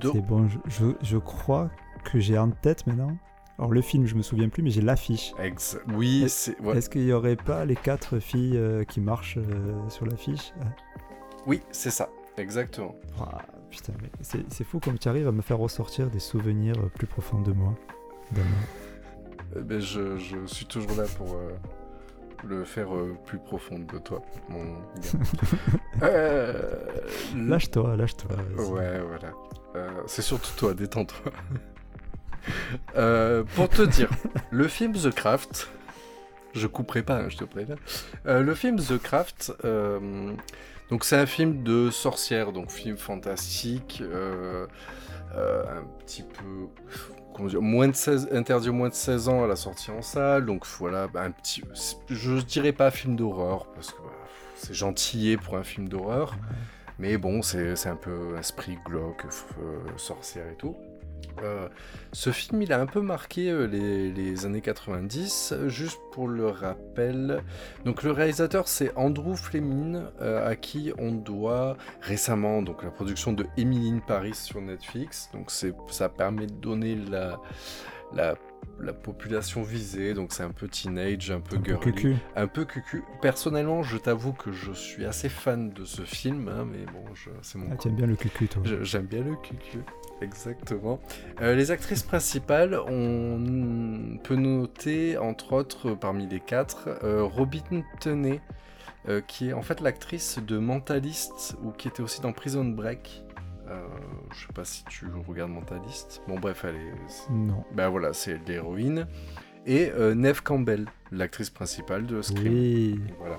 C'est 0.00 0.20
bon, 0.26 0.48
je, 0.48 0.58
je, 0.68 0.86
je 1.02 1.18
crois 1.18 1.70
que 2.02 2.18
j'ai 2.20 2.38
en 2.38 2.50
tête 2.50 2.86
maintenant. 2.86 3.16
Alors 3.58 3.70
le 3.72 3.80
film, 3.82 4.06
je 4.06 4.14
me 4.14 4.22
souviens 4.22 4.48
plus, 4.48 4.62
mais 4.62 4.70
j'ai 4.70 4.80
l'affiche. 4.80 5.32
Ex- 5.38 5.78
oui, 5.94 6.22
Est- 6.24 6.28
c'est 6.28 6.60
ouais. 6.60 6.78
Est-ce 6.78 6.90
qu'il 6.90 7.04
y 7.04 7.12
aurait 7.12 7.36
pas 7.36 7.64
les 7.64 7.76
quatre 7.76 8.18
filles 8.18 8.56
euh, 8.56 8.82
qui 8.84 9.00
marchent 9.00 9.36
euh, 9.38 9.88
sur 9.88 10.06
l'affiche? 10.06 10.52
Ah, 10.62 10.66
oui, 11.46 11.62
c'est 11.70 11.90
ça, 11.90 12.08
exactement. 12.38 12.94
Putain, 13.70 13.92
mais 14.02 14.10
c'est 14.48 14.64
fou 14.64 14.80
comme 14.80 14.98
tu 14.98 15.08
arrives 15.08 15.28
à 15.28 15.32
me 15.32 15.42
faire 15.42 15.58
ressortir 15.58 16.10
des 16.10 16.18
souvenirs 16.18 16.74
euh, 16.78 16.88
plus 16.94 17.06
profonds 17.06 17.40
de 17.40 17.52
moi. 17.52 17.74
Euh, 19.56 19.62
ben, 19.62 19.80
je, 19.80 20.16
je 20.18 20.44
suis 20.46 20.66
toujours 20.66 20.94
là 20.96 21.04
pour 21.16 21.36
le 22.44 22.64
faire 22.64 22.94
euh, 22.94 23.16
plus 23.26 23.38
profond 23.38 23.78
de 23.78 23.98
toi, 23.98 24.22
mon 24.48 24.64
gars. 24.64 25.18
Euh, 26.02 26.74
Lâche-toi, 27.36 27.96
lâche-toi. 27.96 28.30
Ouais, 28.56 29.00
voilà. 29.00 29.32
Euh, 29.76 30.02
c'est 30.06 30.22
surtout 30.22 30.50
toi, 30.56 30.74
détends-toi. 30.74 31.30
Euh, 32.96 33.42
pour 33.54 33.68
te 33.68 33.82
dire, 33.82 34.10
le 34.50 34.68
film 34.68 34.92
The 34.92 35.10
Craft, 35.10 35.70
je 36.54 36.66
couperai 36.66 37.02
pas, 37.02 37.16
hein, 37.16 37.28
je 37.28 37.36
te 37.36 37.44
préviens. 37.44 37.76
Euh, 38.26 38.42
le 38.42 38.54
film 38.54 38.78
The 38.78 38.98
Craft, 38.98 39.52
euh, 39.64 40.32
donc 40.90 41.04
c'est 41.04 41.16
un 41.16 41.26
film 41.26 41.62
de 41.62 41.90
sorcière, 41.90 42.52
donc 42.52 42.70
film 42.70 42.96
fantastique, 42.96 44.02
un 45.34 45.84
petit 46.00 46.22
peu, 46.22 46.68
comment 47.34 47.48
dire, 47.48 47.62
moins 47.62 47.88
de 47.88 47.94
16, 47.94 48.28
interdit 48.32 48.68
aux 48.68 48.74
moins 48.74 48.90
de 48.90 48.94
16 48.94 49.28
ans 49.28 49.44
à 49.44 49.46
la 49.46 49.56
sortie 49.56 49.90
en 49.90 50.02
salle, 50.02 50.44
donc 50.44 50.66
voilà, 50.78 51.08
bah, 51.08 51.22
un 51.22 51.30
petit, 51.30 51.62
je 52.10 52.40
dirais 52.42 52.72
pas 52.72 52.90
film 52.90 53.16
d'horreur 53.16 53.66
parce 53.74 53.90
que 53.90 54.02
bah, 54.02 54.10
c'est 54.54 54.74
gentillé 54.74 55.36
pour 55.38 55.56
un 55.56 55.64
film 55.64 55.88
d'horreur. 55.88 56.36
Mais 56.98 57.16
bon, 57.16 57.42
c'est 57.42 57.86
un 57.86 57.96
peu 57.96 58.36
esprit 58.38 58.78
glauque, 58.84 59.24
sorcière 59.96 60.46
et 60.52 60.56
tout. 60.56 60.76
Euh, 61.42 61.68
ce 62.12 62.30
film, 62.30 62.62
il 62.62 62.72
a 62.72 62.80
un 62.80 62.86
peu 62.86 63.00
marqué 63.00 63.50
euh, 63.50 63.66
les, 63.66 64.12
les 64.12 64.46
années 64.46 64.60
90, 64.60 65.52
euh, 65.52 65.68
juste 65.68 66.00
pour 66.12 66.28
le 66.28 66.48
rappel. 66.48 67.42
Donc 67.84 68.02
le 68.02 68.12
réalisateur, 68.12 68.68
c'est 68.68 68.92
Andrew 68.96 69.34
Fleming, 69.34 70.02
euh, 70.20 70.48
à 70.48 70.56
qui 70.56 70.92
on 70.98 71.12
doit 71.12 71.76
récemment 72.00 72.62
donc 72.62 72.82
la 72.82 72.90
production 72.90 73.32
de 73.32 73.46
Emily 73.56 73.90
in 73.90 73.98
Paris 73.98 74.34
sur 74.34 74.60
Netflix. 74.60 75.30
Donc 75.32 75.50
c'est 75.50 75.74
ça 75.88 76.08
permet 76.08 76.46
de 76.46 76.52
donner 76.52 76.96
la, 76.96 77.40
la, 78.14 78.34
la 78.80 78.92
population 78.92 79.62
visée. 79.62 80.14
Donc 80.14 80.32
c'est 80.32 80.42
un 80.42 80.50
peu 80.50 80.68
teenage, 80.68 81.30
un 81.30 81.40
peu 81.40 81.58
cucu. 81.58 82.16
un 82.36 82.46
peu 82.46 82.64
cucu. 82.64 83.02
Personnellement, 83.20 83.82
je 83.82 83.96
t'avoue 83.96 84.32
que 84.32 84.52
je 84.52 84.72
suis 84.72 85.04
assez 85.04 85.28
fan 85.28 85.70
de 85.70 85.84
ce 85.84 86.02
film, 86.02 86.48
hein, 86.48 86.66
mais 86.70 86.84
bon, 86.92 87.04
c'est 87.42 87.58
mon. 87.58 87.68
Ah, 87.72 87.76
t'aimes 87.76 87.96
bien 87.96 88.06
le 88.06 88.16
cucu, 88.16 88.48
toi. 88.48 88.62
J'aime 88.82 89.06
bien 89.06 89.22
le 89.22 89.36
cucu, 89.36 89.78
exactement. 90.22 91.00
Euh, 91.40 91.54
les 91.54 91.70
actrices 91.70 92.02
principales, 92.02 92.78
on 92.88 94.18
peut 94.22 94.36
noter 94.36 95.18
entre 95.18 95.52
autres 95.52 95.92
parmi 95.94 96.26
les 96.26 96.40
quatre 96.40 96.88
euh, 97.02 97.24
Robin 97.24 97.82
Tenay, 98.00 98.40
euh, 99.08 99.20
qui 99.20 99.50
est 99.50 99.52
en 99.52 99.62
fait 99.62 99.80
l'actrice 99.80 100.38
de 100.38 100.58
Mentalist 100.58 101.56
ou 101.62 101.70
qui 101.72 101.88
était 101.88 102.02
aussi 102.02 102.20
dans 102.20 102.32
Prison 102.32 102.64
Break. 102.64 103.24
Je 104.34 104.46
sais 104.46 104.52
pas 104.52 104.66
si 104.66 104.84
tu 104.84 105.06
regardes 105.26 105.50
Mentalist. 105.50 106.20
Bon 106.28 106.38
bref, 106.38 106.66
elle 106.68 106.76
est, 106.76 107.30
Non. 107.30 107.64
ben 107.72 107.88
voilà, 107.88 108.12
c'est 108.12 108.38
l'héroïne. 108.46 109.06
Et 109.64 109.90
Neve 110.14 110.42
Campbell, 110.42 110.84
l'actrice 111.10 111.48
principale 111.48 112.04
de 112.04 112.20
Scream. 112.20 112.52
Oui. 112.52 113.00
Voilà. 113.18 113.38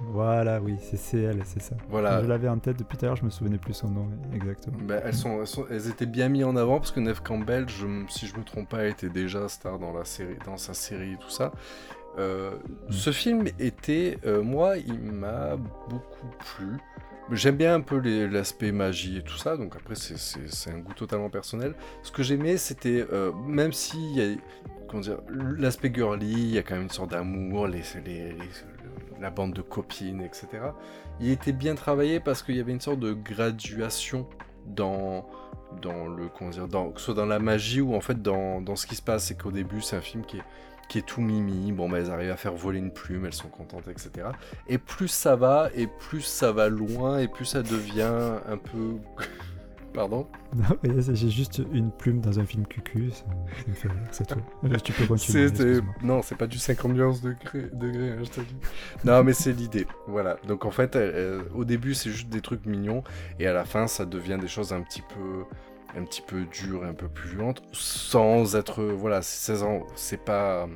Voilà, 0.00 0.60
oui, 0.60 0.76
c'est 0.80 1.18
elle, 1.18 1.40
c'est 1.44 1.62
ça. 1.62 1.74
Voilà. 1.88 2.22
Je 2.22 2.26
l'avais 2.28 2.48
en 2.48 2.58
tête 2.58 2.78
depuis 2.78 2.96
tout 2.98 3.04
à 3.04 3.08
l'heure, 3.08 3.16
je 3.16 3.24
me 3.24 3.30
souvenais 3.30 3.58
plus 3.58 3.74
son 3.74 3.88
nom, 3.88 4.08
exactement. 4.34 4.76
Ben, 4.82 5.00
elles, 5.04 5.14
sont, 5.14 5.40
elles, 5.40 5.46
sont- 5.46 5.66
elles 5.70 5.88
étaient 5.88 6.06
bien 6.06 6.28
mises 6.28 6.44
en 6.44 6.56
avant 6.56 6.78
parce 6.78 6.92
que 6.92 7.00
Neve 7.00 7.22
Campbell, 7.22 7.68
je, 7.68 7.86
si 8.08 8.26
je 8.26 8.36
me 8.36 8.44
trompe 8.44 8.68
pas, 8.68 8.86
était 8.86 9.08
déjà 9.08 9.48
star 9.48 9.78
dans, 9.78 9.92
la 9.92 10.04
série, 10.04 10.36
dans 10.44 10.56
sa 10.56 10.74
série 10.74 11.12
et 11.12 11.18
tout 11.18 11.30
ça. 11.30 11.52
Euh, 12.18 12.52
Ce 12.90 13.10
film 13.10 13.44
était, 13.58 14.18
euh, 14.26 14.42
moi, 14.42 14.76
il 14.78 15.00
m'a 15.12 15.56
beaucoup 15.56 16.28
plu. 16.56 16.76
J'aime 17.32 17.56
bien 17.56 17.74
un 17.74 17.80
peu 17.80 17.98
l'aspect 18.28 18.70
magie 18.70 19.18
et 19.18 19.22
tout 19.22 19.36
ça, 19.36 19.56
donc 19.56 19.74
après 19.74 19.96
c'est- 19.96 20.70
un 20.70 20.78
goût 20.78 20.94
totalement 20.94 21.28
personnel. 21.28 21.74
Ce 22.04 22.12
que 22.12 22.22
j'aimais, 22.22 22.56
c'était, 22.56 23.04
euh, 23.12 23.32
même 23.46 23.72
s'il 23.72 24.12
y 24.16 24.20
a 24.22 24.36
comment 24.88 25.02
dire, 25.02 25.18
l'aspect 25.58 25.92
girly, 25.92 26.30
il 26.30 26.50
y 26.50 26.58
a 26.58 26.62
quand 26.62 26.74
même 26.74 26.84
une 26.84 26.90
sorte 26.90 27.10
d'amour, 27.10 27.66
les, 27.66 27.82
les- 28.04 28.30
les- 28.30 28.38
la 29.20 29.30
bande 29.30 29.52
de 29.52 29.62
copines, 29.62 30.20
etc. 30.22 30.48
Il 31.20 31.30
était 31.30 31.52
bien 31.52 31.74
travaillé 31.74 32.20
parce 32.20 32.42
qu'il 32.42 32.56
y 32.56 32.60
avait 32.60 32.72
une 32.72 32.80
sorte 32.80 33.00
de 33.00 33.12
graduation 33.12 34.26
dans, 34.66 35.26
dans 35.82 36.06
le 36.06 36.28
que 36.28 36.98
ce 36.98 37.04
soit 37.04 37.14
dans 37.14 37.26
la 37.26 37.38
magie 37.38 37.80
ou 37.80 37.94
en 37.94 38.00
fait 38.00 38.20
dans, 38.20 38.60
dans 38.60 38.76
ce 38.76 38.86
qui 38.86 38.96
se 38.96 39.02
passe. 39.02 39.26
C'est 39.26 39.40
qu'au 39.40 39.52
début, 39.52 39.80
c'est 39.80 39.96
un 39.96 40.00
film 40.00 40.24
qui 40.24 40.38
est, 40.38 40.44
qui 40.88 40.98
est 40.98 41.06
tout 41.06 41.20
mimi. 41.20 41.72
Bon, 41.72 41.88
bah, 41.88 41.98
elles 41.98 42.10
arrivent 42.10 42.30
à 42.30 42.36
faire 42.36 42.54
voler 42.54 42.78
une 42.78 42.92
plume, 42.92 43.26
elles 43.26 43.32
sont 43.32 43.48
contentes, 43.48 43.88
etc. 43.88 44.28
Et 44.68 44.78
plus 44.78 45.08
ça 45.08 45.36
va, 45.36 45.70
et 45.74 45.86
plus 45.86 46.22
ça 46.22 46.52
va 46.52 46.68
loin, 46.68 47.18
et 47.18 47.28
plus 47.28 47.44
ça 47.44 47.62
devient 47.62 48.38
un 48.48 48.58
peu. 48.58 48.96
Pardon 49.96 50.26
j'ai 50.84 51.30
juste 51.30 51.62
une 51.72 51.90
plume 51.90 52.20
dans 52.20 52.38
un 52.38 52.44
film 52.44 52.66
cucu, 52.66 53.10
ça, 53.10 53.24
ça 53.24 53.64
me 53.66 53.72
fait 53.74 53.88
rire, 53.88 53.98
c'est 54.10 54.26
tout. 54.28 54.40
Euh, 54.64 54.76
Tu 54.84 54.92
peux 54.92 55.06
continuer. 55.06 55.80
Non, 56.02 56.20
c'est 56.22 56.36
pas 56.36 56.46
du 56.46 56.58
50 56.58 56.92
nuances 56.92 57.22
degrés, 57.22 57.68
degrés 57.72 58.10
hein, 58.12 58.18
je 58.22 58.30
te 58.30 58.40
dis. 58.40 58.56
Non, 59.04 59.24
mais 59.24 59.32
c'est 59.32 59.52
l'idée. 59.52 59.86
Voilà. 60.06 60.36
Donc 60.46 60.64
en 60.66 60.70
fait, 60.70 60.96
au 61.54 61.64
début, 61.64 61.94
c'est 61.94 62.10
juste 62.10 62.28
des 62.28 62.42
trucs 62.42 62.66
mignons, 62.66 63.02
et 63.40 63.46
à 63.46 63.52
la 63.54 63.64
fin, 63.64 63.86
ça 63.86 64.04
devient 64.04 64.36
des 64.40 64.48
choses 64.48 64.72
un 64.74 64.82
petit 64.82 65.02
peu, 65.02 65.44
un 65.98 66.04
petit 66.04 66.20
peu 66.22 66.44
dures 66.44 66.84
et 66.84 66.88
un 66.88 66.94
peu 66.94 67.08
plus 67.08 67.30
violentes, 67.30 67.62
sans 67.72 68.54
être, 68.54 68.82
voilà, 68.84 69.22
c'est 69.22 69.52
16 69.54 69.62
ans, 69.62 69.86
c'est 69.94 70.22
pas, 70.22 70.68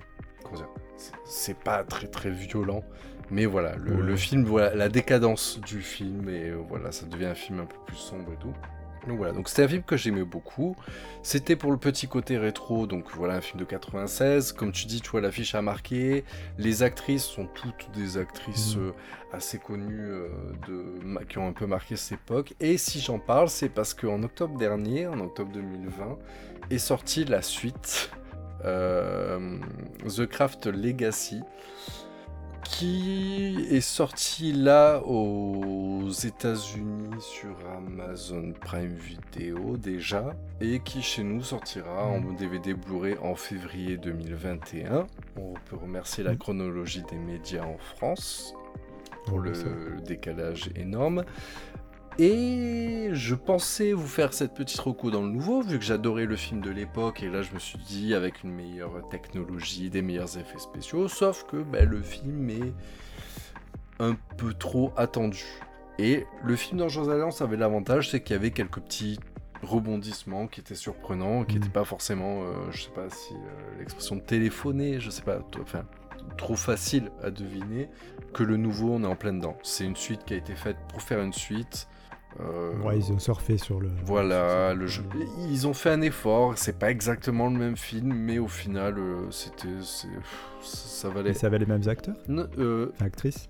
comment 0.42 0.56
dire, 0.56 0.68
c'est- 0.96 1.12
c'est 1.26 1.58
pas 1.58 1.84
très 1.84 2.06
très 2.06 2.30
violent. 2.30 2.82
Mais 3.30 3.44
voilà, 3.46 3.76
le, 3.76 3.94
Ouais. 3.96 4.02
le 4.02 4.16
film, 4.16 4.44
voilà, 4.44 4.74
la 4.74 4.88
décadence 4.88 5.60
du 5.60 5.82
film, 5.82 6.28
et 6.28 6.48
euh, 6.50 6.56
voilà, 6.68 6.90
ça 6.90 7.06
devient 7.06 7.26
un 7.26 7.34
film 7.34 7.60
un 7.60 7.66
peu 7.66 7.76
plus 7.86 7.96
sombre 7.96 8.32
et 8.32 8.36
tout. 8.36 8.52
Donc 9.08 9.16
voilà, 9.16 9.32
donc 9.32 9.48
c'était 9.48 9.64
un 9.64 9.68
film 9.68 9.82
que 9.82 9.96
j'aimais 9.96 10.24
beaucoup. 10.24 10.76
C'était 11.22 11.56
pour 11.56 11.70
le 11.72 11.78
petit 11.78 12.06
côté 12.06 12.36
rétro, 12.38 12.86
donc 12.86 13.06
voilà, 13.16 13.34
un 13.34 13.40
film 13.40 13.58
de 13.60 13.64
96. 13.64 14.52
Comme 14.52 14.72
tu 14.72 14.86
dis, 14.86 15.00
tu 15.00 15.10
vois, 15.10 15.20
l'affiche 15.20 15.54
a 15.54 15.62
marqué. 15.62 16.24
Les 16.58 16.82
actrices 16.82 17.24
sont 17.24 17.46
toutes 17.46 17.90
des 17.94 18.18
actrices 18.18 18.76
Mhm. 18.76 18.82
euh, 18.82 18.92
assez 19.32 19.58
connues 19.58 19.98
euh, 20.10 20.28
de, 20.68 21.24
qui 21.24 21.38
ont 21.38 21.48
un 21.48 21.52
peu 21.52 21.66
marqué 21.66 21.96
cette 21.96 22.20
époque. 22.20 22.54
Et 22.60 22.76
si 22.78 23.00
j'en 23.00 23.18
parle, 23.18 23.48
c'est 23.48 23.68
parce 23.68 23.94
qu'en 23.94 24.22
octobre 24.22 24.58
dernier, 24.58 25.06
en 25.06 25.18
octobre 25.20 25.50
2020, 25.52 26.18
est 26.70 26.78
sortie 26.78 27.24
la 27.24 27.42
suite, 27.42 28.10
euh, 28.64 29.56
The 30.06 30.26
Craft 30.26 30.66
Legacy, 30.66 31.40
qui 32.64 33.66
est 33.70 33.80
sorti 33.80 34.52
là 34.52 35.00
aux 35.04 36.08
États-Unis 36.10 37.20
sur 37.20 37.56
Amazon 37.76 38.52
Prime 38.60 38.94
Video 38.94 39.76
déjà 39.76 40.34
et 40.60 40.80
qui 40.80 41.02
chez 41.02 41.22
nous 41.22 41.42
sortira 41.42 42.06
en 42.06 42.20
DVD 42.32 42.74
Blu-ray 42.74 43.16
en 43.22 43.34
février 43.34 43.96
2021. 43.96 45.06
On 45.36 45.54
peut 45.66 45.76
remercier 45.76 46.24
la 46.24 46.34
Mm. 46.34 46.38
chronologie 46.38 47.02
des 47.10 47.16
médias 47.18 47.64
en 47.64 47.78
France 47.78 48.54
pour 49.26 49.38
le 49.40 49.52
décalage 50.04 50.70
énorme. 50.76 51.24
Et 52.18 53.10
je 53.12 53.34
pensais 53.34 53.92
vous 53.92 54.06
faire 54.06 54.34
cette 54.34 54.52
petite 54.52 54.78
reco 54.80 55.10
dans 55.10 55.22
le 55.22 55.28
nouveau, 55.28 55.62
vu 55.62 55.78
que 55.78 55.84
j'adorais 55.84 56.26
le 56.26 56.36
film 56.36 56.60
de 56.60 56.70
l'époque, 56.70 57.22
et 57.22 57.30
là 57.30 57.40
je 57.42 57.54
me 57.54 57.58
suis 57.58 57.78
dit 57.78 58.14
avec 58.14 58.42
une 58.42 58.52
meilleure 58.52 59.08
technologie, 59.08 59.88
des 59.88 60.02
meilleurs 60.02 60.36
effets 60.36 60.58
spéciaux, 60.58 61.08
sauf 61.08 61.44
que 61.44 61.56
ben, 61.62 61.88
le 61.88 62.02
film 62.02 62.50
est 62.50 62.74
un 64.00 64.16
peu 64.36 64.52
trop 64.52 64.92
attendu. 64.96 65.44
Et 65.98 66.26
le 66.44 66.56
film 66.56 66.78
Dangereuse 66.80 67.08
Alliance 67.10 67.40
avait 67.42 67.56
l'avantage, 67.56 68.10
c'est 68.10 68.22
qu'il 68.22 68.34
y 68.34 68.38
avait 68.38 68.50
quelques 68.50 68.80
petits 68.80 69.18
rebondissements 69.62 70.46
qui 70.46 70.60
étaient 70.60 70.74
surprenants, 70.74 71.44
qui 71.44 71.56
Mm. 71.56 71.60
n'étaient 71.60 71.72
pas 71.72 71.84
forcément, 71.84 72.42
euh, 72.42 72.70
je 72.70 72.82
sais 72.84 72.90
pas 72.90 73.08
si 73.08 73.34
euh, 73.34 73.78
l'expression 73.78 74.18
téléphoner, 74.18 75.00
je 75.00 75.10
sais 75.10 75.22
pas, 75.22 75.38
enfin, 75.60 75.84
trop 76.36 76.56
facile 76.56 77.10
à 77.22 77.30
deviner, 77.30 77.88
que 78.34 78.42
le 78.42 78.56
nouveau, 78.56 78.92
on 78.94 79.04
est 79.04 79.06
en 79.06 79.16
plein 79.16 79.32
dedans. 79.32 79.56
C'est 79.62 79.84
une 79.84 79.96
suite 79.96 80.24
qui 80.24 80.34
a 80.34 80.36
été 80.36 80.54
faite 80.54 80.76
pour 80.88 81.02
faire 81.02 81.20
une 81.20 81.32
suite. 81.32 81.88
Euh, 82.38 82.76
Ouais, 82.82 82.96
ils 82.98 83.12
ont 83.12 83.18
surfé 83.18 83.58
sur 83.58 83.80
le. 83.80 83.90
voilà, 84.04 84.72
le 84.74 84.86
jeu. 84.86 85.02
Ils 85.48 85.66
ont 85.66 85.74
fait 85.74 85.90
un 85.90 86.00
effort. 86.00 86.56
C'est 86.56 86.78
pas 86.78 86.90
exactement 86.90 87.48
le 87.48 87.58
même 87.58 87.76
film, 87.76 88.12
mais 88.14 88.38
au 88.38 88.46
final, 88.48 88.98
euh, 88.98 89.30
c'était, 89.30 89.68
ça 90.62 91.08
valait. 91.08 91.30
Et 91.30 91.34
ça 91.34 91.48
avait 91.48 91.58
les 91.58 91.66
mêmes 91.66 91.88
acteurs 91.88 92.16
Non, 92.28 92.46
euh, 92.58 92.92
Actrices 93.00 93.48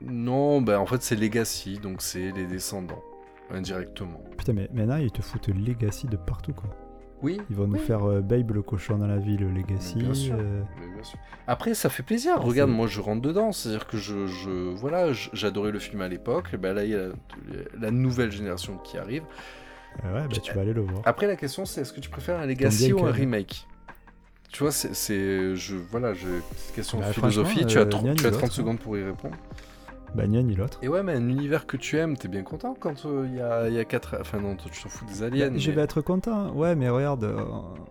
non, 0.00 0.62
ben 0.62 0.78
en 0.78 0.86
fait 0.86 1.02
c'est 1.02 1.16
Legacy, 1.16 1.80
donc 1.80 2.02
c'est 2.02 2.30
les 2.30 2.46
descendants 2.46 3.02
indirectement. 3.50 4.22
Putain, 4.36 4.52
mais 4.52 4.68
maintenant 4.72 4.96
ils 4.98 5.10
te 5.10 5.22
foutent 5.22 5.48
Legacy 5.48 6.06
de 6.06 6.16
partout 6.16 6.52
quoi. 6.52 6.70
Oui. 7.22 7.40
Ils 7.50 7.56
vont 7.56 7.66
nous 7.66 7.78
faire 7.78 8.04
euh, 8.04 8.20
Babe 8.20 8.52
le 8.52 8.62
cochon 8.62 8.96
dans 8.98 9.06
la 9.06 9.18
ville, 9.18 9.46
Legacy. 9.52 9.96
Bien 9.96 10.14
sûr. 10.14 10.36
euh, 10.38 10.62
Mais 10.80 10.94
bien 10.94 11.02
sûr. 11.02 11.18
Après, 11.46 11.74
ça 11.74 11.88
fait 11.88 12.02
plaisir. 12.02 12.34
Ah, 12.36 12.40
Regarde, 12.40 12.70
moi, 12.70 12.86
je 12.86 13.00
rentre 13.00 13.22
dedans. 13.22 13.50
C'est-à-dire 13.52 13.86
que 13.86 13.96
je, 13.96 14.26
je 14.26 14.50
voilà, 14.74 15.12
j'adorais 15.12 15.72
le 15.72 15.78
film 15.80 16.00
à 16.00 16.08
l'époque. 16.08 16.54
Ben 16.56 16.74
là, 16.74 16.84
il 16.84 16.90
y 16.90 16.94
a 16.94 17.08
la, 17.08 17.12
la 17.80 17.90
nouvelle 17.90 18.30
génération 18.30 18.76
qui 18.78 18.98
arrive. 18.98 19.24
euh, 20.04 20.14
ouais, 20.22 20.28
bah 20.28 20.36
tu 20.42 20.52
vas 20.52 20.60
aller 20.60 20.72
le 20.72 20.82
voir. 20.82 21.02
Après, 21.04 21.26
la 21.26 21.36
question, 21.36 21.64
c'est 21.64 21.80
est-ce 21.80 21.92
que 21.92 22.00
tu 22.00 22.10
préfères 22.10 22.38
un 22.38 22.46
Legacy 22.46 22.92
ou 22.92 23.04
un 23.04 23.10
remake? 23.12 23.66
Tu 24.52 24.62
vois, 24.62 24.72
c'est, 24.72 25.56
je, 25.56 25.76
voilà, 25.90 26.14
je, 26.14 26.26
question 26.74 26.98
de 26.98 27.02
Bah, 27.04 27.12
philosophie. 27.12 27.66
Tu 27.66 27.76
as, 27.78 27.82
euh, 27.82 27.84
tu 27.84 27.96
as 27.96 28.00
30 28.00 28.22
l'autre, 28.22 28.44
hein. 28.44 28.46
secondes 28.50 28.78
pour 28.78 28.96
y 28.96 29.02
répondre. 29.04 29.36
Bah 30.14 30.26
ni 30.26 30.38
un 30.38 30.42
ni 30.42 30.54
l'autre. 30.54 30.78
Et 30.82 30.88
ouais, 30.88 31.02
mais 31.02 31.12
un 31.12 31.28
univers 31.28 31.66
que 31.66 31.76
tu 31.76 31.96
aimes, 31.98 32.16
t'es 32.16 32.28
bien 32.28 32.42
content 32.42 32.74
quand 32.78 33.04
euh, 33.06 33.26
il 33.28 33.36
y, 33.36 33.40
a, 33.40 33.68
il 33.68 33.74
y 33.74 33.78
a 33.78 33.84
quatre. 33.84 34.16
Enfin 34.20 34.40
non, 34.40 34.56
tu 34.56 34.82
t'en 34.82 34.88
fous 34.88 35.04
des 35.04 35.22
aliens. 35.22 35.50
Bah, 35.50 35.58
Je 35.58 35.68
mais- 35.70 35.76
vais 35.76 35.82
être 35.82 36.00
content. 36.00 36.50
Ouais, 36.54 36.74
mais 36.74 36.88
regarde, 36.88 37.24
euh, 37.24 37.40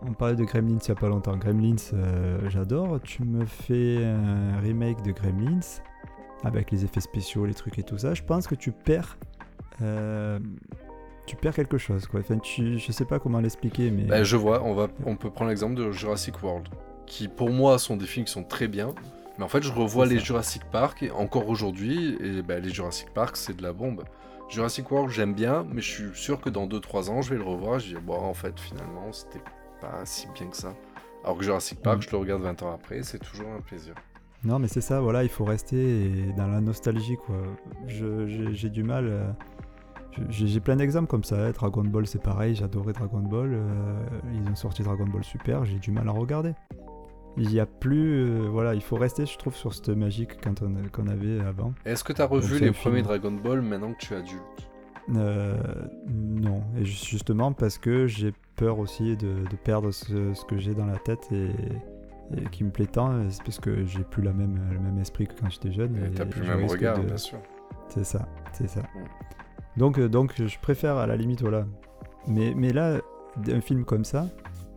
on 0.02 0.14
parlait 0.14 0.36
de 0.36 0.44
Gremlins 0.44 0.80
il 0.84 0.88
y 0.88 0.92
a 0.92 0.96
pas 0.96 1.10
longtemps. 1.10 1.38
Gremlins, 1.38 1.76
euh, 1.94 2.40
j'adore. 2.50 3.00
Tu 3.04 3.24
me 3.24 3.46
fais 3.46 4.04
un 4.04 4.60
remake 4.62 5.02
de 5.04 5.12
Gremlins 5.12 5.60
avec 6.44 6.72
les 6.72 6.84
effets 6.86 7.02
spéciaux, 7.02 7.46
les 7.46 7.54
trucs 7.54 7.78
et 7.80 7.84
tout 7.84 7.98
ça. 7.98 8.14
Je 8.14 8.24
pense 8.24 8.48
que 8.48 8.56
tu 8.56 8.72
perds. 8.72 9.18
euh, 9.82 10.40
tu 11.28 11.36
perds 11.36 11.54
quelque 11.56 11.78
chose 11.78 12.08
quoi. 12.08 12.22
Enfin, 12.22 12.38
tu, 12.40 12.80
je 12.80 12.92
sais 12.92 13.06
pas 13.06 13.20
comment 13.20 13.40
l'expliquer, 13.42 13.92
mais 13.92 14.04
Bah, 14.04 14.24
je 14.24 14.38
vois, 14.38 14.64
on, 14.64 14.74
va, 14.74 14.88
on 15.06 15.16
peut 15.18 15.30
prendre 15.30 15.50
l'exemple 15.50 15.76
de 15.76 15.92
Jurassic 15.92 16.42
World, 16.42 16.68
qui 17.06 17.28
pour 17.28 17.50
moi 17.50 17.78
sont 17.80 17.98
des 17.98 18.06
films 18.06 18.26
qui 18.26 18.32
sont 18.32 18.44
très 18.46 18.68
bien, 18.70 18.94
mais 19.38 19.44
en 19.44 19.48
fait 19.48 19.64
je 19.64 19.72
revois 19.72 20.06
les 20.06 20.20
ça. 20.20 20.24
Jurassic 20.26 20.64
Park, 20.72 21.04
et 21.04 21.12
encore 21.12 21.48
aujourd'hui, 21.50 22.18
et 22.22 22.42
bah, 22.42 22.60
les 22.60 22.70
Jurassic 22.70 23.10
Park 23.14 23.38
c'est 23.38 23.56
de 23.58 23.64
la 23.64 23.74
bombe. 23.74 24.04
Jurassic 24.50 24.90
World 24.92 25.10
j'aime 25.12 25.34
bien, 25.34 25.66
mais 25.72 25.82
je 25.82 25.90
suis 25.92 26.10
sûr 26.22 26.40
que 26.40 26.50
dans 26.50 26.68
2-3 26.68 27.10
ans 27.10 27.22
je 27.22 27.32
vais 27.32 27.38
le 27.38 27.44
revoir, 27.44 27.80
je 27.80 27.88
vais 27.88 27.92
dire 27.94 28.02
bon 28.02 28.16
en 28.18 28.34
fait 28.34 28.58
finalement 28.60 29.12
c'était 29.12 29.44
pas 29.82 30.06
si 30.06 30.28
bien 30.34 30.48
que 30.48 30.56
ça. 30.58 30.74
Alors 31.24 31.38
que 31.38 31.44
Jurassic 31.44 31.82
Park 31.82 31.98
Mm. 32.00 32.02
je 32.04 32.12
le 32.12 32.18
regarde 32.18 32.42
20 32.44 32.64
ans 32.64 32.74
après, 32.74 33.04
c'est 33.04 33.20
toujours 33.20 33.50
un 33.50 33.60
plaisir. 33.62 33.94
Non, 34.44 34.60
mais 34.60 34.68
c'est 34.68 34.82
ça, 34.82 35.02
voilà, 35.02 35.24
il 35.24 35.30
faut 35.30 35.44
rester 35.46 36.32
dans 36.38 36.48
la 36.48 36.62
nostalgie, 36.62 37.18
quoi. 37.26 37.36
J'ai 37.88 38.70
du 38.70 38.84
mal. 38.84 39.08
euh, 39.08 39.28
J'ai 40.30 40.48
j'ai 40.48 40.60
plein 40.60 40.76
d'exemples 40.76 41.08
comme 41.08 41.24
ça. 41.24 41.48
hein. 41.48 41.52
Dragon 41.52 41.84
Ball, 41.84 42.06
c'est 42.08 42.22
pareil, 42.22 42.56
j'adorais 42.56 42.94
Dragon 42.94 43.20
Ball. 43.22 43.52
euh, 43.54 44.00
ils 44.34 44.50
ont 44.50 44.56
sorti 44.56 44.84
Dragon 44.84 45.06
Ball 45.08 45.24
Super, 45.24 45.66
j'ai 45.66 45.80
du 45.80 45.92
mal 45.92 46.08
à 46.08 46.12
regarder. 46.12 46.54
Il 47.38 47.54
y 47.54 47.60
a 47.60 47.66
plus. 47.66 48.24
euh, 48.26 48.48
voilà, 48.50 48.74
il 48.74 48.82
faut 48.82 48.96
rester, 48.96 49.26
je 49.26 49.38
trouve, 49.38 49.56
sur 49.56 49.74
cette 49.74 49.90
on- 50.64 50.88
qu'on 50.92 51.08
avait 51.08 51.40
avant. 51.40 51.74
Est-ce 51.86 52.04
que 52.04 52.12
tu 52.14 52.22
as 52.22 52.26
revu 52.26 52.60
les 52.60 52.72
premiers. 52.72 53.02
Dragon 53.04 53.32
Ball 53.32 53.62
maintenant 53.62 53.94
que 53.94 54.00
tu 54.00 54.14
es 54.14 54.18
adulte 54.18 54.42
Euh, 55.16 55.56
non, 56.10 56.64
et 56.78 56.84
ju- 56.84 57.06
justement 57.06 57.54
parce 57.54 57.78
que 57.78 58.08
j'ai 58.08 58.34
peur 58.58 58.80
aussi 58.80 59.16
de, 59.16 59.46
de 59.50 59.56
perdre 59.56 59.92
ce, 59.92 60.34
ce 60.34 60.44
que 60.46 60.58
j'ai 60.58 60.74
dans 60.74 60.86
la 60.86 60.98
tête 60.98 61.28
et, 61.32 61.46
et 62.36 62.44
qui 62.52 62.64
me 62.66 62.72
plaît 62.72 62.88
tant, 62.88 63.14
c'est 63.30 63.42
parce 63.44 63.60
que 63.60 63.86
j'ai 63.86 64.04
plus 64.04 64.22
la 64.24 64.34
même, 64.34 64.60
le 64.74 64.80
même 64.80 64.98
esprit 65.00 65.28
que 65.28 65.34
quand 65.40 65.50
j'étais 65.50 65.72
jeune. 65.72 65.96
Et 65.96 66.10
T'as 66.10 66.26
plus 66.26 66.42
le 66.42 66.48
même 66.48 66.66
regard, 66.66 67.00
de- 67.00 67.06
bien 67.06 67.16
sûr. 67.18 67.38
C'est 67.88 68.04
ça, 68.04 68.28
c'est 68.52 68.68
ça. 68.68 68.82
Mm. 68.82 69.80
Donc, 69.80 69.98
euh, 70.00 70.10
donc 70.10 70.34
je 70.44 70.60
préfère 70.60 70.98
à 70.98 71.08
la 71.08 71.16
limite, 71.16 71.42
voilà. 71.42 71.66
Mais, 72.28 72.54
mais 72.56 72.74
là, 72.74 73.00
un 73.50 73.62
film 73.62 73.86
comme 73.86 74.04
ça, 74.04 74.28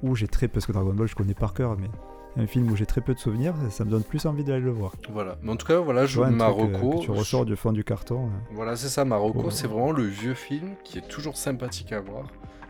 où 0.03 0.15
j'ai 0.15 0.29
très 0.29 0.47
peu, 0.47 0.53
parce 0.55 0.67
que 0.67 0.73
Dragon 0.73 0.93
Ball 0.95 1.09
je 1.09 1.17
connais 1.17 1.35
par 1.35 1.55
cœur, 1.55 1.77
mais 1.77 1.89
un 2.37 2.47
film 2.47 2.71
où 2.71 2.77
j'ai 2.77 2.87
très 2.87 3.01
peu 3.01 3.13
de 3.15 3.19
souvenirs, 3.19 3.55
ça 3.71 3.85
me 3.85 3.91
donne 3.91 4.03
plus 4.05 4.25
envie 4.27 4.45
d'aller 4.45 4.61
le 4.65 4.71
voir. 4.71 4.93
Voilà. 5.13 5.37
Mais 5.43 5.51
en 5.51 5.57
tout 5.57 5.67
cas, 5.67 5.79
voilà, 5.79 6.07
je 6.07 6.21
truc, 6.21 6.27
euh, 6.31 6.91
que 6.99 7.03
tu 7.05 7.11
ressors 7.11 7.45
du 7.45 7.57
fond 7.57 7.73
du 7.73 7.83
carton. 7.85 8.27
euh. 8.27 8.31
Voilà, 8.53 8.77
c'est 8.77 8.89
ça, 8.89 9.05
Marocco, 9.05 9.41
Ouais. 9.45 9.51
c'est 9.51 9.67
vraiment 9.67 9.93
le 9.93 10.05
vieux 10.05 10.35
film 10.35 10.71
qui 10.85 10.99
est 10.99 11.09
toujours 11.09 11.37
sympathique 11.37 11.93
à 11.93 12.01
voir. 12.01 12.25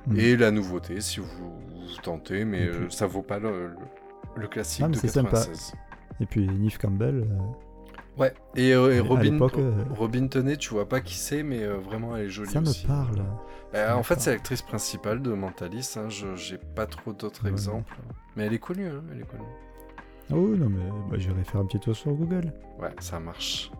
Mm. 0.06 0.18
Et 0.18 0.36
la 0.36 0.50
nouveauté, 0.50 1.00
si 1.00 1.20
vous, 1.20 1.26
vous 1.26 2.02
tentez, 2.02 2.44
mais 2.44 2.62
euh, 2.66 2.88
ça 2.88 3.06
vaut 3.06 3.22
pas 3.22 3.38
le, 3.38 3.66
le- 3.68 3.74
le 4.36 4.48
classique 4.48 4.82
Ah, 4.84 4.88
mais 4.88 4.94
de 4.94 5.00
c'est 5.00 5.08
sympa. 5.08 5.30
96. 5.32 5.74
Et 6.20 6.26
puis 6.26 6.46
Neve 6.46 6.78
Campbell, 6.78 7.26
euh, 7.30 7.38
Ouais, 8.20 8.34
et, 8.54 8.74
euh, 8.74 8.94
et 8.94 9.00
Robin, 9.00 9.40
euh, 9.40 9.72
Robin 9.96 10.28
tu 10.58 10.70
vois 10.74 10.86
pas 10.88 11.00
qui 11.00 11.14
c'est, 11.14 11.42
mais 11.42 11.62
euh, 11.62 11.78
vraiment 11.78 12.16
elle 12.16 12.26
est 12.26 12.28
jolie 12.28 12.50
ça 12.50 12.60
me 12.60 12.68
aussi. 12.68 12.86
parle. 12.86 13.16
Bah, 13.72 13.86
ça 13.86 13.94
en 13.94 13.98
me 13.98 14.02
fait, 14.02 14.20
c'est 14.20 14.30
l'actrice 14.32 14.60
principale 14.62 15.22
de 15.22 15.32
Mentalist, 15.32 15.96
hein, 15.96 16.08
je- 16.08 16.36
j'ai 16.36 16.58
pas 16.58 16.84
trop 16.86 17.12
d'autres 17.14 17.44
Ouais. 17.44 17.50
exemples. 17.50 17.96
Mais 18.36 18.44
elle 18.46 18.52
est 18.52 18.58
connue, 18.58 18.86
hein, 18.88 19.02
elle 19.12 19.20
est 19.20 19.26
connue. 19.26 19.42
Oh 20.32 20.54
non, 20.56 20.68
mais 20.68 20.82
bah, 21.10 21.16
j'irai 21.18 21.42
faire 21.44 21.60
un 21.62 21.64
petit 21.64 21.80
tour 21.80 21.96
sur 21.96 22.12
Google. 22.12 22.52
Ouais, 22.78 22.90
ça 23.00 23.18
marche. 23.18 23.72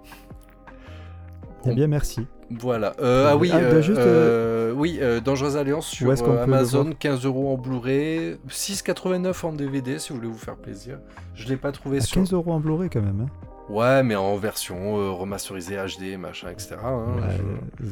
Eh 1.66 1.75
bien, 1.75 1.87
merci. 1.87 2.26
Voilà. 2.50 2.94
Euh, 3.00 3.28
ah 3.30 3.37
oui, 3.37 3.50
ah, 3.52 3.59
bah, 3.59 3.64
euh, 3.66 3.82
juste, 3.82 3.99
euh, 4.00 4.73
oui, 4.73 4.99
Dangereuse 5.23 5.56
Alliance 5.59 5.87
sur 5.87 6.11
Amazon, 6.11 6.85
voir 6.85 6.99
15 6.99 7.25
euros 7.26 7.52
en 7.52 7.59
Blu-ray, 7.59 8.38
6,89 8.49 9.44
en 9.44 9.52
DVD 9.52 9.99
si 9.99 10.09
vous 10.11 10.16
voulez 10.18 10.28
vous 10.30 10.38
faire 10.38 10.56
plaisir. 10.56 10.99
Je 11.35 11.47
l'ai 11.49 11.56
pas 11.59 11.70
trouvé 11.73 11.99
À 11.99 12.00
sur. 12.00 12.14
15 12.16 12.32
euros 12.32 12.52
en 12.52 12.61
Blu-ray 12.61 12.88
quand 12.88 13.02
même. 13.02 13.20
Hein. 13.28 13.47
Ouais, 13.70 14.02
mais 14.02 14.16
en 14.16 14.36
version 14.36 14.98
euh, 14.98 15.10
remasterisée 15.10 15.76
HD, 15.76 16.16
machin, 16.18 16.50
etc. 16.50 16.76
hein, 16.82 17.14
Ouais, 17.16 17.36
je-. 17.80 17.84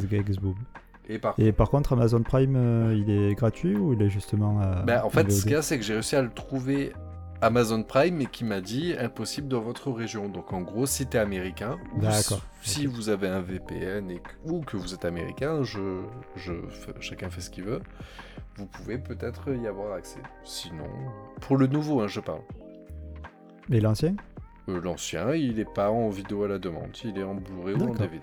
Et 1.10 1.18
par 1.18 1.34
Et 1.38 1.52
par 1.52 1.70
contre, 1.70 1.92
Amazon 1.94 2.22
Prime, 2.22 2.54
euh, 2.56 2.94
il 2.94 3.08
est 3.10 3.34
gratuit 3.34 3.74
ou 3.76 3.94
il 3.94 4.02
est 4.02 4.10
justement. 4.10 4.60
euh, 4.60 4.82
Bah, 4.82 5.04
en 5.06 5.10
fait, 5.10 5.30
ce 5.30 5.42
qu'il 5.42 5.52
y 5.52 5.54
a, 5.54 5.62
c'est 5.62 5.78
que 5.78 5.84
j'ai 5.84 5.94
réussi 5.94 6.16
à 6.16 6.22
le 6.22 6.28
trouver 6.30 6.92
Amazon 7.40 7.82
Prime 7.84 8.20
et 8.20 8.26
qui 8.26 8.44
m'a 8.44 8.60
dit 8.60 8.94
impossible 8.98 9.48
dans 9.48 9.60
votre 9.60 9.90
région. 9.90 10.28
Donc 10.28 10.52
en 10.52 10.60
gros, 10.60 10.84
si 10.86 11.06
t'es 11.06 11.18
américain, 11.18 11.78
ou 11.96 12.00
D'accord, 12.00 12.42
si 12.62 12.84
vous 12.86 13.08
avez 13.08 13.28
un 13.28 13.40
VPN 13.40 14.10
et 14.10 14.16
que- 14.18 14.50
ou 14.52 14.60
que 14.60 14.76
vous 14.76 14.92
êtes 14.92 15.04
américain, 15.04 15.62
je, 15.62 16.00
je, 16.36 16.52
chacun 17.00 17.30
fait 17.30 17.40
ce 17.40 17.48
qu'il 17.50 17.64
veut, 17.64 17.80
vous 18.56 18.66
pouvez 18.66 18.98
peut-être 18.98 19.54
y 19.54 19.66
avoir 19.68 19.92
accès. 19.94 20.18
Sinon, 20.44 20.88
pour 21.40 21.56
le 21.56 21.68
nouveau, 21.68 22.00
hein, 22.00 22.08
je 22.08 22.18
parle. 22.20 22.40
Mais 23.70 23.80
l'ancien? 23.80 24.14
Euh, 24.68 24.80
L'ancien, 24.80 25.34
il 25.34 25.58
est 25.60 25.72
pas 25.72 25.90
en 25.90 26.08
vidéo 26.10 26.44
à 26.44 26.48
la 26.48 26.58
demande, 26.58 26.96
il 27.04 27.18
est 27.18 27.22
en 27.22 27.34
Blu-ray 27.34 27.74
ou 27.74 27.82
en. 27.90 27.94
DVD. 27.94 28.20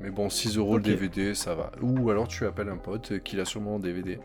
Mais 0.00 0.10
bon, 0.10 0.30
6 0.30 0.56
euros 0.56 0.76
le 0.78 0.82
DVD, 0.82 1.34
ça 1.34 1.54
va. 1.54 1.72
Ou 1.82 2.08
alors 2.10 2.26
tu 2.28 2.46
appelles 2.46 2.68
un 2.70 2.76
pote 2.78 3.18
qui 3.22 3.36
l'a 3.36 3.44
sûrement 3.44 3.74
en 3.74 3.78
DVD. 3.78 4.18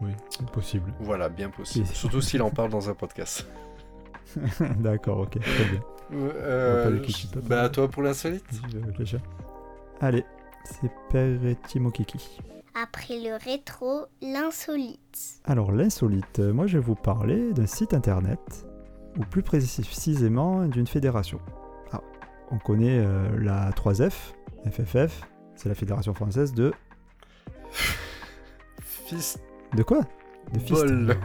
Oui, 0.00 0.10
c'est 0.30 0.48
possible. 0.50 0.92
Voilà, 1.00 1.28
bien 1.28 1.48
possible. 1.50 1.86
Surtout 1.86 2.20
s'il 2.20 2.42
en 2.42 2.50
parle 2.50 2.70
dans 2.70 2.88
un 2.90 2.94
podcast. 2.94 3.46
D'accord, 4.78 5.20
ok, 5.20 5.38
très 5.40 5.64
bien. 5.64 5.80
Euh, 6.12 7.02
je- 7.06 7.38
bah 7.40 7.62
à 7.62 7.68
toi 7.68 7.88
pour 7.88 8.02
l'insolite 8.02 8.44
réfléchir. 8.86 9.20
Allez, 10.00 10.24
c'est 10.64 10.90
Père 11.10 11.38
Kiki. 11.92 12.38
Après 12.80 13.18
le 13.18 13.36
rétro, 13.42 14.06
l'insolite. 14.22 15.40
Alors, 15.44 15.72
l'insolite, 15.72 16.38
euh, 16.38 16.52
moi 16.52 16.66
je 16.66 16.78
vais 16.78 16.84
vous 16.84 16.94
parler 16.94 17.52
d'un 17.52 17.66
site 17.66 17.92
internet, 17.94 18.38
ou 19.16 19.20
plus 19.22 19.42
précisément 19.42 20.66
d'une 20.66 20.86
fédération. 20.86 21.40
Ah, 21.92 22.00
on 22.50 22.58
connaît 22.58 22.98
euh, 22.98 23.28
la 23.40 23.70
3F, 23.70 24.34
FFF, 24.70 25.22
c'est 25.54 25.68
la 25.68 25.74
Fédération 25.74 26.14
Française 26.14 26.52
de. 26.54 26.72
Fils 28.80 29.38
De 29.76 29.82
quoi? 29.82 30.00
De 30.52 30.58
fist. 30.58 30.84
Ball. 30.86 31.16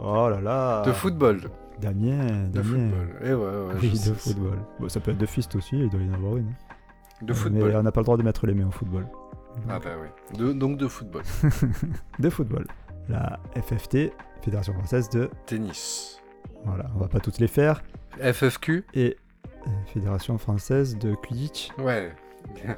Oh, 0.00 0.04
oh 0.04 0.30
là 0.30 0.40
là 0.40 0.82
de 0.82 0.92
football. 0.92 1.40
Damien, 1.80 2.44
De 2.48 2.60
Damien. 2.62 2.62
football. 2.90 3.16
Eh 3.22 3.34
ouais, 3.34 3.34
ouais, 3.34 3.74
Oui, 3.82 3.92
je 4.02 4.10
de 4.10 4.14
football. 4.16 4.58
Bon, 4.80 4.88
ça 4.88 5.00
peut 5.00 5.10
être 5.10 5.18
de 5.18 5.26
fist 5.26 5.54
aussi, 5.56 5.78
il 5.78 5.90
doit 5.90 6.00
y 6.00 6.08
en 6.10 6.14
avoir 6.14 6.36
une. 6.36 6.52
c'est- 7.18 7.24
De 7.26 7.32
football. 7.34 7.68
Mais 7.70 7.76
on 7.76 7.82
n'a 7.82 7.92
pas 7.92 8.00
le 8.00 8.04
droit 8.04 8.16
de 8.16 8.22
mettre 8.22 8.46
les 8.46 8.54
mains 8.54 8.66
au 8.68 8.70
football. 8.70 9.06
Ah 9.68 9.78
bah 9.78 9.90
oui. 10.00 10.38
De- 10.38 10.52
donc 10.52 10.76
de 10.78 10.86
football. 10.86 11.22
de 12.18 12.30
football. 12.30 12.66
La 13.08 13.38
FFT, 13.54 14.12
Fédération 14.42 14.72
Française 14.74 15.08
de. 15.10 15.30
Tennis. 15.46 16.15
Voilà, 16.66 16.86
on 16.94 16.98
va 16.98 17.08
pas 17.08 17.20
toutes 17.20 17.38
les 17.38 17.48
faire. 17.48 17.82
FFQ 18.20 18.84
Et 18.94 19.16
euh, 19.66 19.70
Fédération 19.92 20.36
Française 20.38 20.96
de 20.98 21.14
Quidditch. 21.14 21.70
Ouais. 21.78 22.12
Bien. 22.54 22.76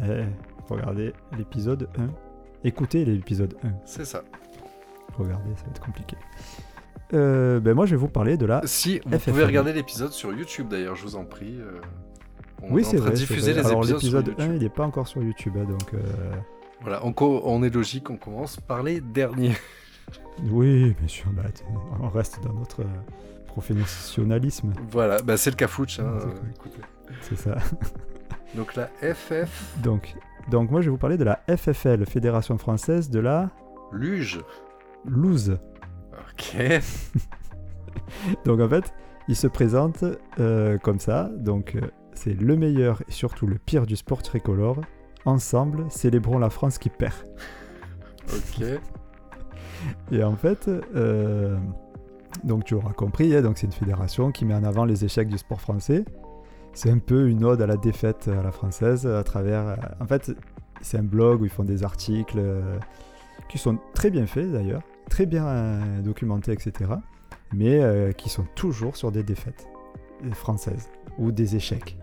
Ouais, 0.00 0.26
regardez 0.68 1.12
l'épisode 1.38 1.88
1. 1.98 2.08
Écoutez 2.64 3.04
l'épisode 3.04 3.56
1. 3.64 3.68
C'est 3.84 4.04
ça. 4.04 4.22
Regardez, 5.16 5.50
ça 5.56 5.64
va 5.64 5.70
être 5.70 5.80
compliqué. 5.84 6.16
Euh, 7.12 7.58
ben 7.60 7.74
moi, 7.74 7.86
je 7.86 7.92
vais 7.92 7.96
vous 7.96 8.08
parler 8.08 8.36
de 8.36 8.46
la. 8.46 8.60
Si, 8.64 9.00
vous 9.04 9.18
pouvez 9.18 9.44
regarder 9.44 9.72
l'épisode 9.72 10.12
sur 10.12 10.32
YouTube 10.32 10.68
d'ailleurs, 10.68 10.94
je 10.96 11.02
vous 11.02 11.16
en 11.16 11.24
prie. 11.24 11.56
euh, 11.58 11.80
on 12.62 12.72
oui, 12.72 12.84
c'est 12.84 12.98
vrai. 12.98 13.12
diffuser 13.12 13.52
vrai. 13.52 13.62
les 13.62 13.66
Alors, 13.68 13.82
l'épisode 13.84 14.28
1, 14.28 14.30
YouTube. 14.30 14.52
il 14.56 14.62
n'est 14.62 14.68
pas 14.68 14.84
encore 14.84 15.08
sur 15.08 15.22
YouTube, 15.22 15.54
hein, 15.58 15.64
donc. 15.64 15.94
euh, 15.94 15.98
Voilà, 16.82 17.00
on 17.04 17.62
est 17.62 17.74
logique, 17.74 18.10
on 18.10 18.16
commence 18.16 18.60
par 18.60 18.82
les 18.82 19.00
derniers. 19.00 19.54
Oui, 20.50 20.94
bien 20.98 21.08
sûr, 21.08 21.30
bah, 21.32 21.42
on 22.00 22.08
reste 22.08 22.42
dans 22.42 22.52
notre 22.52 22.82
euh, 22.82 23.00
professionnalisme. 23.46 24.72
Voilà, 24.90 25.20
bah 25.22 25.36
c'est 25.36 25.50
le 25.50 25.56
cafouche. 25.56 26.00
Hein, 26.00 26.18
C'est 26.20 26.28
euh. 26.28 27.16
C'est 27.22 27.36
ça. 27.36 27.56
Donc 28.56 28.74
la 28.74 28.88
FF 29.14 29.76
Donc, 29.82 30.14
donc, 30.50 30.70
moi, 30.70 30.80
je 30.80 30.86
vais 30.86 30.90
vous 30.90 30.98
parler 30.98 31.16
de 31.16 31.24
la 31.24 31.40
FFL, 31.48 32.04
Fédération 32.06 32.58
Française 32.58 33.10
de 33.10 33.20
la 33.20 33.50
Luge. 33.92 34.40
Loose. 35.04 35.58
Ok. 36.12 36.56
Donc 38.44 38.60
en 38.60 38.68
fait, 38.68 38.92
il 39.28 39.36
se 39.36 39.46
présente 39.46 40.04
euh, 40.38 40.78
comme 40.78 40.98
ça. 40.98 41.30
Donc 41.36 41.76
euh, 41.76 41.82
c'est 42.14 42.34
le 42.34 42.56
meilleur 42.56 43.02
et 43.08 43.12
surtout 43.12 43.46
le 43.46 43.58
pire 43.58 43.86
du 43.86 43.96
sport 43.96 44.22
tricolore. 44.22 44.80
Ensemble, 45.24 45.86
célébrons 45.90 46.38
la 46.38 46.50
France 46.50 46.78
qui 46.78 46.88
perd. 46.88 47.14
Ok. 48.32 48.64
Et 50.12 50.22
en 50.22 50.36
fait, 50.36 50.68
euh, 50.94 51.56
donc 52.44 52.64
tu 52.64 52.74
auras 52.74 52.92
compris, 52.92 53.34
hein, 53.34 53.42
donc 53.42 53.58
c'est 53.58 53.66
une 53.66 53.72
fédération 53.72 54.30
qui 54.30 54.44
met 54.44 54.54
en 54.54 54.64
avant 54.64 54.84
les 54.84 55.04
échecs 55.04 55.28
du 55.28 55.38
sport 55.38 55.60
français. 55.60 56.04
C'est 56.72 56.90
un 56.90 56.98
peu 56.98 57.28
une 57.28 57.44
ode 57.44 57.60
à 57.62 57.66
la 57.66 57.76
défaite 57.76 58.28
à 58.28 58.42
la 58.42 58.52
française 58.52 59.06
à 59.06 59.24
travers. 59.24 59.68
euh, 59.68 59.76
en 60.00 60.06
fait, 60.06 60.32
c'est 60.80 60.98
un 60.98 61.02
blog 61.02 61.42
où 61.42 61.44
ils 61.44 61.50
font 61.50 61.64
des 61.64 61.82
articles 61.84 62.38
euh, 62.38 62.78
qui 63.48 63.58
sont 63.58 63.78
très 63.94 64.10
bien 64.10 64.26
faits 64.26 64.50
d'ailleurs, 64.52 64.82
très 65.08 65.26
bien 65.26 65.46
euh, 65.46 66.00
documentés, 66.02 66.52
etc. 66.52 66.90
Mais 67.52 67.80
euh, 67.80 68.12
qui 68.12 68.28
sont 68.28 68.46
toujours 68.54 68.96
sur 68.96 69.12
des 69.12 69.22
défaites 69.22 69.68
françaises 70.32 70.88
ou 71.18 71.32
des 71.32 71.56
échecs. 71.56 71.98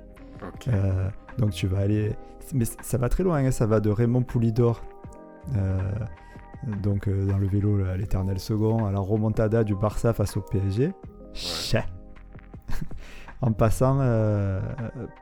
Donc 1.38 1.52
tu 1.52 1.68
vas 1.68 1.80
aller. 1.80 2.12
Mais 2.54 2.66
ça 2.66 2.98
va 2.98 3.10
très 3.10 3.24
loin, 3.24 3.44
hein, 3.44 3.52
ça 3.52 3.66
va 3.66 3.80
de 3.80 3.90
Raymond 3.90 4.24
Poulidor, 4.24 4.82
donc 6.82 7.08
euh, 7.08 7.26
dans 7.26 7.38
le 7.38 7.48
vélo, 7.48 7.78
là, 7.78 7.96
l'éternel 7.98 8.40
second, 8.40 8.86
à 8.86 8.92
la 8.92 9.00
remontada 9.00 9.64
du 9.64 9.76
Barça 9.76 10.14
face 10.14 10.36
au 10.38 10.42
PSG. 10.42 10.92
Chais. 11.34 11.86
en 13.42 13.52
passant 13.52 14.00
euh, 14.02 14.60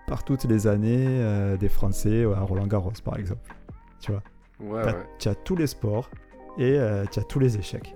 par 0.07 0.23
toutes 0.23 0.45
les 0.45 0.67
années 0.67 1.05
euh, 1.07 1.57
des 1.57 1.69
Français 1.69 2.23
à 2.23 2.39
Roland 2.41 2.67
Garros, 2.67 2.91
par 3.03 3.17
exemple. 3.17 3.53
Tu 3.99 4.11
vois, 4.11 4.21
Ouais, 4.61 4.83
T'as- 4.83 4.91
ouais. 4.93 5.03
tu 5.19 5.27
as 5.27 5.35
tous 5.35 5.55
les 5.57 5.67
sports 5.67 6.09
et 6.57 6.77
euh, 6.79 7.03
tu 7.11 7.19
as 7.19 7.23
tous 7.23 7.39
les 7.39 7.57
échecs. 7.57 7.93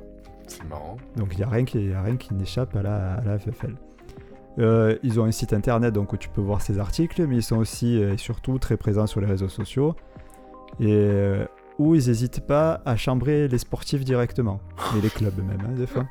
C'est 0.47 0.67
marrant. 0.67 0.97
Donc 1.15 1.29
il 1.33 1.37
n'y 1.37 1.43
a 1.43 1.47
rien 1.47 1.63
qui, 1.63 1.85
y 1.85 1.93
a 1.93 2.01
rien 2.01 2.17
qui 2.17 2.33
n'échappe 2.33 2.75
à 2.75 2.81
la, 2.81 3.13
à 3.15 3.21
la 3.23 3.39
FFL. 3.39 3.75
Euh, 4.57 4.97
ils 5.03 5.21
ont 5.21 5.23
un 5.23 5.31
site 5.31 5.53
internet 5.53 5.93
donc, 5.93 6.11
où 6.11 6.17
tu 6.17 6.27
peux 6.27 6.41
voir 6.41 6.61
ces 6.61 6.79
articles, 6.79 7.25
mais 7.27 7.37
ils 7.37 7.43
sont 7.43 7.55
aussi 7.57 8.01
euh, 8.03 8.13
et 8.13 8.17
surtout 8.17 8.59
très 8.59 8.75
présents 8.75 9.07
sur 9.07 9.21
les 9.21 9.27
réseaux 9.27 9.47
sociaux 9.47 9.95
et 10.81 10.87
euh, 10.91 11.45
où 11.79 11.95
ils 11.95 12.07
n'hésitent 12.07 12.45
pas 12.45 12.81
à 12.85 12.95
chambrer 12.97 13.47
les 13.47 13.57
sportifs 13.57 14.03
directement, 14.03 14.59
et 14.97 15.01
les 15.01 15.09
clubs 15.09 15.37
même, 15.37 15.61
hein, 15.65 15.73
des 15.75 15.87
fois. 15.87 16.05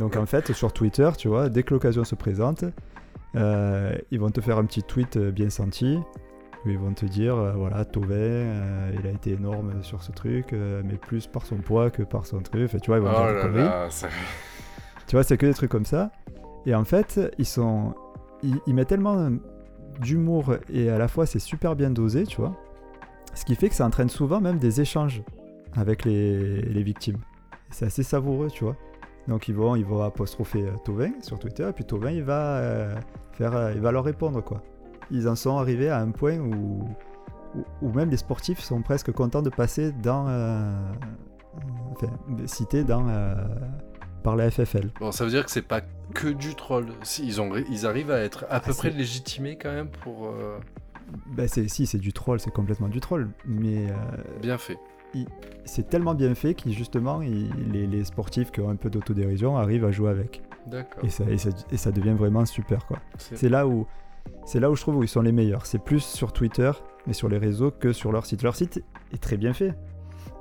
Donc 0.00 0.16
en 0.16 0.26
fait, 0.26 0.52
sur 0.52 0.72
Twitter, 0.72 1.08
tu 1.16 1.28
vois, 1.28 1.48
dès 1.48 1.62
que 1.62 1.72
l'occasion 1.72 2.04
se 2.04 2.14
présente, 2.16 2.64
euh, 3.36 3.94
ils 4.10 4.20
vont 4.20 4.30
te 4.30 4.40
faire 4.40 4.58
un 4.58 4.64
petit 4.64 4.82
tweet 4.82 5.16
euh, 5.16 5.30
bien 5.30 5.48
senti 5.48 5.98
où 6.64 6.68
ils 6.68 6.78
vont 6.78 6.92
te 6.92 7.06
dire 7.06 7.36
euh, 7.36 7.52
voilà, 7.52 7.84
Tovin, 7.84 8.14
euh, 8.14 8.92
il 8.98 9.06
a 9.06 9.10
été 9.10 9.32
énorme 9.32 9.82
sur 9.82 10.02
ce 10.02 10.12
truc, 10.12 10.52
mais 10.52 10.96
plus 10.96 11.26
par 11.28 11.46
son 11.46 11.56
poids 11.56 11.90
que 11.90 12.02
par 12.02 12.26
son 12.26 12.40
truc. 12.40 12.74
Et 12.74 12.80
tu 12.80 12.90
vois, 12.90 12.98
ils 12.98 13.02
Oh 13.02 13.04
vont 13.04 13.32
dire 13.32 13.52
des 13.52 13.58
là 13.58 13.64
là, 13.64 13.90
ça... 13.90 14.08
Tu 15.06 15.16
vois, 15.16 15.22
c'est 15.22 15.38
que 15.38 15.46
des 15.46 15.54
trucs 15.54 15.70
comme 15.70 15.86
ça. 15.86 16.10
Et 16.66 16.74
en 16.74 16.84
fait, 16.84 17.20
ils 17.38 17.46
sont. 17.46 17.94
Ils, 18.42 18.58
ils 18.66 18.74
mettent 18.74 18.88
tellement 18.88 19.30
d'humour 20.00 20.56
et 20.72 20.88
à 20.90 20.98
la 20.98 21.06
fois 21.06 21.26
c'est 21.26 21.38
super 21.38 21.76
bien 21.76 21.90
dosé, 21.90 22.24
tu 22.26 22.40
vois. 22.40 22.56
Ce 23.34 23.44
qui 23.44 23.54
fait 23.54 23.68
que 23.68 23.74
ça 23.74 23.86
entraîne 23.86 24.08
souvent 24.08 24.40
même 24.40 24.58
des 24.58 24.80
échanges 24.80 25.22
avec 25.74 26.04
les, 26.04 26.62
les 26.62 26.82
victimes. 26.82 27.18
C'est 27.70 27.86
assez 27.86 28.02
savoureux, 28.02 28.48
tu 28.50 28.64
vois. 28.64 28.76
Donc 29.28 29.48
ils 29.48 29.54
vont, 29.54 29.76
ils 29.76 29.84
vont 29.84 30.02
apostropher 30.02 30.62
euh, 30.62 30.72
Tovin 30.84 31.12
sur 31.22 31.38
Twitter, 31.38 31.66
et 31.68 31.72
puis 31.72 31.84
Tovin 31.84 32.10
il 32.10 32.22
va, 32.24 32.56
euh, 32.58 32.94
faire, 33.32 33.54
euh, 33.54 33.72
il 33.74 33.80
va 33.80 33.92
leur 33.92 34.04
répondre, 34.04 34.42
quoi. 34.42 34.62
Ils 35.10 35.28
en 35.28 35.36
sont 35.36 35.56
arrivés 35.58 35.88
à 35.88 35.98
un 36.00 36.10
point 36.10 36.38
où, 36.38 36.84
où, 37.54 37.64
où 37.80 37.92
même 37.92 38.10
les 38.10 38.16
sportifs 38.16 38.60
sont 38.60 38.82
presque 38.82 39.12
contents 39.12 39.42
de 39.42 39.50
passer 39.50 39.92
dans. 39.92 40.26
euh, 40.28 40.72
enfin, 41.92 42.08
cités 42.46 42.84
dans. 42.84 43.06
euh, 43.08 43.34
par 44.22 44.36
la 44.36 44.50
FFL. 44.50 44.90
Bon, 45.00 45.10
ça 45.10 45.24
veut 45.24 45.30
dire 45.30 45.44
que 45.44 45.50
c'est 45.50 45.62
pas 45.62 45.80
que 46.14 46.28
du 46.28 46.54
troll. 46.54 46.86
Si, 47.02 47.26
ils, 47.26 47.40
ont... 47.40 47.50
ils 47.70 47.86
arrivent 47.86 48.10
à 48.12 48.20
être 48.20 48.44
à 48.50 48.60
peu 48.60 48.70
Ah, 48.70 48.76
près 48.78 48.90
légitimés 48.90 49.56
quand 49.58 49.72
même 49.72 49.88
pour... 49.88 50.32
Bah 51.36 51.48
c'est, 51.48 51.68
si, 51.68 51.86
c'est 51.86 51.98
du 51.98 52.12
troll, 52.12 52.40
c'est 52.40 52.50
complètement 52.52 52.88
du 52.88 53.00
troll. 53.00 53.30
Mais 53.46 53.90
euh, 53.90 53.94
Bien 54.40 54.58
fait. 54.58 54.78
c'est 55.64 55.88
tellement 55.88 56.14
bien 56.14 56.34
fait 56.34 56.54
que 56.54 56.70
justement, 56.70 57.22
il- 57.22 57.50
les, 57.72 57.86
les 57.86 58.04
sportifs 58.04 58.50
qui 58.50 58.60
ont 58.60 58.70
un 58.70 58.76
peu 58.76 58.90
d'autodérision 58.90 59.56
arrivent 59.56 59.84
à 59.84 59.90
jouer 59.90 60.10
avec. 60.10 60.42
D'accord. 60.66 61.04
Et 61.04 61.08
ça, 61.10 61.24
et, 61.28 61.38
ça, 61.38 61.50
et 61.70 61.76
ça 61.76 61.90
devient 61.92 62.14
vraiment 62.16 62.44
super, 62.46 62.86
quoi. 62.86 62.98
C'est- 63.18 63.36
C'est 63.36 63.48
là 63.48 63.66
où, 63.66 63.86
c'est 64.46 64.60
là 64.60 64.70
où 64.70 64.76
je 64.76 64.80
trouve 64.82 64.96
où 64.96 65.02
ils 65.02 65.08
sont 65.08 65.22
les 65.22 65.32
meilleurs. 65.32 65.66
C'est 65.66 65.82
plus 65.82 66.02
sur 66.04 66.32
Twitter 66.32 66.70
et 67.08 67.12
sur 67.12 67.28
les 67.28 67.38
réseaux 67.38 67.70
que 67.70 67.92
sur 67.92 68.12
leur 68.12 68.24
site. 68.26 68.42
Leur 68.42 68.54
site 68.56 68.82
est 69.12 69.20
très 69.22 69.36
bien 69.36 69.52
fait. 69.52 69.74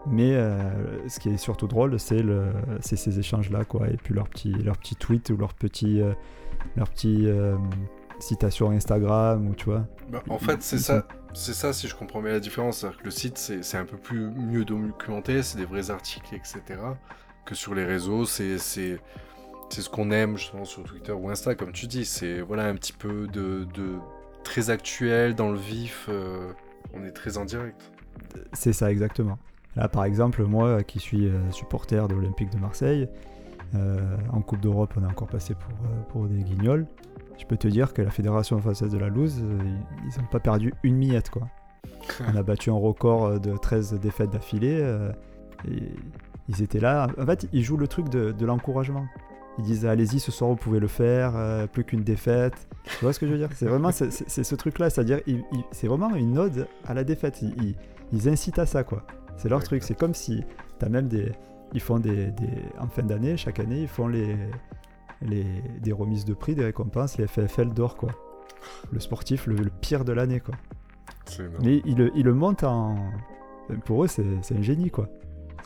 Mais 0.07 0.33
euh, 0.33 1.07
ce 1.07 1.19
qui 1.19 1.29
est 1.29 1.37
surtout 1.37 1.67
drôle, 1.67 1.99
c'est, 1.99 2.23
le, 2.23 2.53
c'est 2.79 2.95
ces 2.95 3.19
échanges-là, 3.19 3.65
quoi. 3.65 3.87
Et 3.89 3.97
puis 3.97 4.15
leurs 4.15 4.27
petits, 4.29 4.51
leurs 4.53 4.77
petits 4.77 4.95
tweets 4.95 5.29
ou 5.29 5.37
leurs 5.37 5.53
petits, 5.53 6.01
euh, 6.01 6.11
leurs 6.75 6.89
petits 8.21 8.33
euh, 8.33 8.37
citations 8.37 8.71
Instagram, 8.71 9.47
ou 9.49 9.55
tu 9.55 9.65
vois. 9.65 9.85
Bah, 10.09 10.23
en 10.29 10.37
fait, 10.39 10.61
c'est 10.61 10.77
ça. 10.77 11.05
C'est 11.33 11.53
ça, 11.53 11.71
si 11.73 11.87
je 11.87 11.95
comprends 11.95 12.21
bien 12.21 12.33
la 12.33 12.39
différence. 12.39 12.79
C'est-à-dire 12.79 12.99
que 12.99 13.05
le 13.05 13.11
site, 13.11 13.37
c'est 13.37 13.77
un 13.77 13.85
peu 13.85 13.97
plus 13.97 14.29
mieux 14.31 14.65
documenté, 14.65 15.43
c'est 15.43 15.57
des 15.57 15.65
vrais 15.65 15.89
articles, 15.89 16.35
etc. 16.35 16.61
Que 17.45 17.55
sur 17.55 17.73
les 17.73 17.85
réseaux, 17.85 18.25
c'est 18.25 18.57
c'est 18.57 18.99
c'est 19.69 19.81
ce 19.81 19.89
qu'on 19.89 20.11
aime 20.11 20.37
justement 20.37 20.65
sur 20.65 20.83
Twitter 20.83 21.13
ou 21.13 21.29
Insta, 21.29 21.55
comme 21.55 21.71
tu 21.71 21.87
dis. 21.87 22.05
C'est 22.05 22.41
voilà 22.41 22.65
un 22.65 22.75
petit 22.75 22.93
peu 22.93 23.27
de, 23.27 23.65
de 23.73 23.97
très 24.43 24.69
actuel, 24.69 25.35
dans 25.35 25.51
le 25.51 25.57
vif. 25.57 26.07
euh, 26.09 26.51
on 26.93 27.03
est 27.05 27.11
très 27.11 27.37
en 27.37 27.45
direct. 27.45 27.79
C'est 28.53 28.73
ça 28.73 28.91
exactement. 28.91 29.37
Là, 29.77 29.87
par 29.87 30.03
exemple, 30.03 30.43
moi 30.43 30.83
qui 30.83 30.99
suis 30.99 31.27
euh, 31.27 31.51
supporter 31.51 32.07
de 32.09 32.15
l'Olympique 32.15 32.49
de 32.51 32.57
Marseille, 32.57 33.07
Euh, 33.73 34.17
en 34.33 34.41
Coupe 34.41 34.59
d'Europe, 34.59 34.93
on 34.97 35.03
est 35.03 35.07
encore 35.07 35.29
passé 35.29 35.55
pour, 35.55 35.71
pour 36.09 36.27
des 36.27 36.43
guignols. 36.43 36.85
Je 37.41 37.45
peux 37.47 37.57
te 37.57 37.67
dire 37.67 37.93
que 37.93 38.03
la 38.03 38.11
Fédération 38.11 38.59
française 38.59 38.91
de 38.91 38.99
la 38.99 39.09
loose, 39.09 39.41
euh, 39.41 39.57
ils 40.05 40.21
n'ont 40.21 40.27
pas 40.27 40.39
perdu 40.39 40.73
une 40.83 40.95
miette, 40.97 41.31
quoi. 41.31 41.47
On 42.31 42.35
a 42.35 42.43
battu 42.43 42.69
un 42.69 42.75
record 42.75 43.25
euh, 43.25 43.39
de 43.39 43.57
13 43.57 43.99
défaites 43.99 44.29
d'affilée. 44.29 44.77
euh, 44.79 45.11
et 45.67 45.89
ils 46.49 46.61
étaient 46.61 46.79
là. 46.79 47.07
En 47.19 47.25
fait, 47.25 47.47
ils 47.51 47.63
jouent 47.63 47.77
le 47.77 47.87
truc 47.87 48.09
de, 48.09 48.31
de 48.31 48.45
l'encouragement. 48.45 49.05
Ils 49.57 49.63
disent 49.63 49.85
allez-y, 49.87 50.19
ce 50.19 50.31
soir 50.31 50.49
vous 50.51 50.55
pouvez 50.55 50.79
le 50.79 50.87
faire, 50.87 51.33
euh, 51.35 51.65
plus 51.65 51.83
qu'une 51.83 52.03
défaite. 52.03 52.67
Tu 52.85 53.03
vois 53.03 53.11
ce 53.13 53.19
que 53.19 53.25
je 53.25 53.31
veux 53.31 53.37
dire? 53.37 53.49
C'est 53.55 53.65
vraiment 53.65 53.91
c'est, 53.91 54.11
ce 54.11 54.55
truc-là, 54.55 54.89
c'est-à-dire 54.89 55.19
c'est 55.71 55.87
vraiment 55.87 56.13
une 56.15 56.37
ode 56.37 56.67
à 56.85 56.93
la 56.93 57.03
défaite. 57.03 57.41
Ils, 57.41 58.29
incitent 58.29 58.59
à 58.59 58.65
ça, 58.67 58.83
quoi. 58.83 59.03
C'est 59.35 59.49
leur 59.49 59.63
truc. 59.63 59.81
C'est 59.83 59.97
comme 59.97 60.13
si 60.13 60.43
t'as 60.79 60.89
même 60.89 61.07
des, 61.07 61.31
ils 61.73 61.81
font 61.81 61.99
des, 61.99 62.27
des- 62.31 62.47
en 62.79 62.87
fin 62.87 63.03
d'année, 63.03 63.35
chaque 63.35 63.59
année, 63.59 63.81
ils 63.81 63.87
font 63.87 64.07
les, 64.07 64.35
les 65.21 65.45
des 65.81 65.91
remises 65.91 66.25
de 66.25 66.33
prix, 66.33 66.55
des 66.55 66.63
récompenses, 66.65 67.17
les 67.17 67.27
FFL 67.27 67.69
d'or, 67.73 67.95
quoi. 67.95 68.09
Le 68.91 68.99
sportif, 68.99 69.47
le, 69.47 69.55
le 69.55 69.69
pire 69.69 70.05
de 70.05 70.11
l'année, 70.13 70.39
quoi. 70.39 70.55
Mais 71.61 71.81
il, 71.85 71.97
le- 71.97 72.11
il 72.15 72.25
le 72.25 72.33
monte 72.33 72.63
en. 72.63 72.95
Pour 73.85 74.03
eux, 74.03 74.07
c'est 74.07 74.23
un 74.55 74.61
génie, 74.61 74.89
quoi, 74.91 75.07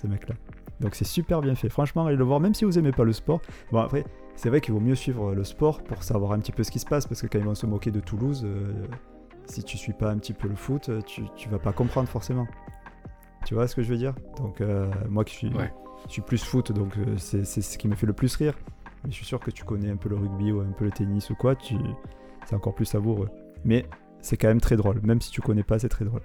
ce 0.01 0.07
mec-là. 0.07 0.35
Donc 0.79 0.93
c'est 0.95 1.05
super 1.05 1.41
bien 1.41 1.55
fait. 1.55 1.69
Franchement, 1.69 2.05
allez 2.05 2.17
le 2.17 2.23
voir, 2.23 2.39
même 2.39 2.53
si 2.53 2.65
vous 2.65 2.77
aimez 2.77 2.91
pas 2.91 3.03
le 3.03 3.13
sport. 3.13 3.41
Bon, 3.71 3.79
après, 3.79 4.05
c'est 4.35 4.49
vrai 4.49 4.59
qu'il 4.61 4.73
vaut 4.73 4.79
mieux 4.81 4.95
suivre 4.95 5.33
le 5.33 5.43
sport 5.43 5.81
pour 5.83 6.03
savoir 6.03 6.33
un 6.33 6.39
petit 6.39 6.51
peu 6.51 6.63
ce 6.63 6.71
qui 6.71 6.79
se 6.79 6.85
passe, 6.85 7.07
parce 7.07 7.21
que 7.21 7.27
quand 7.27 7.39
ils 7.39 7.45
vont 7.45 7.55
se 7.55 7.65
moquer 7.65 7.91
de 7.91 7.99
Toulouse, 8.01 8.43
euh, 8.45 8.73
si 9.45 9.63
tu 9.63 9.77
suis 9.77 9.93
pas 9.93 10.11
un 10.11 10.17
petit 10.17 10.33
peu 10.33 10.47
le 10.49 10.55
foot, 10.55 10.89
euh, 10.89 11.01
tu, 11.01 11.23
tu 11.35 11.47
vas 11.49 11.59
pas 11.59 11.71
comprendre 11.71 12.09
forcément. 12.09 12.45
Tu 13.45 13.53
vois 13.53 13.67
ce 13.67 13.75
que 13.75 13.81
je 13.83 13.89
veux 13.89 13.97
dire? 13.97 14.13
Donc, 14.37 14.59
euh, 14.61 14.91
moi 15.09 15.23
qui 15.23 15.35
suis, 15.35 15.53
Ouais. 15.53 15.71
je 16.07 16.11
suis 16.13 16.21
plus 16.21 16.43
foot, 16.43 16.71
donc 16.73 16.97
euh, 16.97 17.15
c'est 17.17 17.45
ce 17.45 17.77
qui 17.77 17.87
me 17.87 17.95
fait 17.95 18.05
le 18.07 18.13
plus 18.13 18.35
rire. 18.35 18.55
Mais 19.05 19.11
je 19.11 19.15
suis 19.15 19.25
sûr 19.25 19.39
que 19.39 19.51
tu 19.51 19.63
connais 19.63 19.89
un 19.89 19.95
peu 19.97 20.09
le 20.09 20.15
rugby 20.15 20.51
ou 20.51 20.61
un 20.61 20.71
peu 20.71 20.85
le 20.85 20.91
tennis 20.91 21.29
ou 21.29 21.35
quoi, 21.35 21.55
tu... 21.55 21.75
c'est 22.45 22.55
encore 22.55 22.73
plus 22.75 22.85
savoureux. 22.85 23.29
Mais 23.63 23.85
c'est 24.21 24.37
quand 24.37 24.47
même 24.47 24.61
très 24.61 24.75
drôle. 24.77 24.99
Même 25.03 25.21
si 25.21 25.31
tu 25.31 25.41
connais 25.41 25.63
pas, 25.63 25.77
c'est 25.79 25.89
très 25.89 26.05
drôle. 26.05 26.21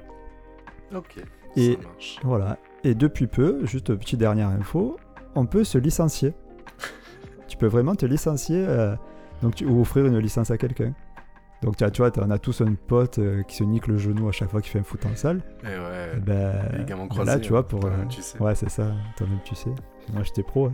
Ok. 0.94 1.16
Et- 1.56 1.74
Ça 1.74 1.88
marche. 1.88 2.18
Voilà. 2.22 2.58
Et 2.84 2.94
depuis 2.94 3.26
peu, 3.26 3.64
juste 3.66 3.94
petite 3.94 4.18
dernière 4.18 4.48
info, 4.48 4.96
on 5.34 5.46
peut 5.46 5.64
se 5.64 5.76
licencier. 5.78 6.32
tu 7.48 7.56
peux 7.56 7.66
vraiment 7.66 7.94
te 7.94 8.06
licencier 8.06 8.64
euh, 8.66 8.94
donc 9.42 9.54
tu, 9.56 9.66
ou 9.66 9.80
offrir 9.80 10.06
une 10.06 10.18
licence 10.18 10.50
à 10.50 10.56
quelqu'un. 10.58 10.92
Donc 11.62 11.76
tu, 11.76 11.84
as- 11.84 11.90
tu 11.90 12.00
vois, 12.00 12.10
on 12.18 12.30
a 12.30 12.38
tous 12.38 12.62
un 12.62 12.74
pote 12.74 13.18
euh, 13.18 13.42
qui 13.42 13.56
se 13.56 13.64
nique 13.64 13.86
le 13.86 13.98
genou 13.98 14.28
à 14.28 14.32
chaque 14.32 14.50
fois 14.50 14.62
qu'il 14.62 14.70
fait 14.70 14.78
un 14.78 14.82
foot 14.82 15.04
en 15.04 15.14
salle. 15.14 15.42
Et 15.62 15.66
ouais. 15.66 16.12
Eh 16.16 16.20
ben, 16.20 16.54
Ligaments 16.78 17.02
là, 17.02 17.08
croisés, 17.10 17.40
tu 17.42 17.50
vois, 17.50 17.58
hein, 17.58 17.62
pour. 17.64 17.84
euh, 17.84 17.90
tu 18.08 18.22
sais. 18.22 18.40
Ouais, 18.42 18.54
c'est 18.54 18.70
ça, 18.70 18.86
toi-même 19.18 19.40
tu 19.44 19.54
sais. 19.54 19.70
Moi 20.14 20.22
j'étais 20.22 20.42
pro. 20.42 20.66
hein. 20.68 20.72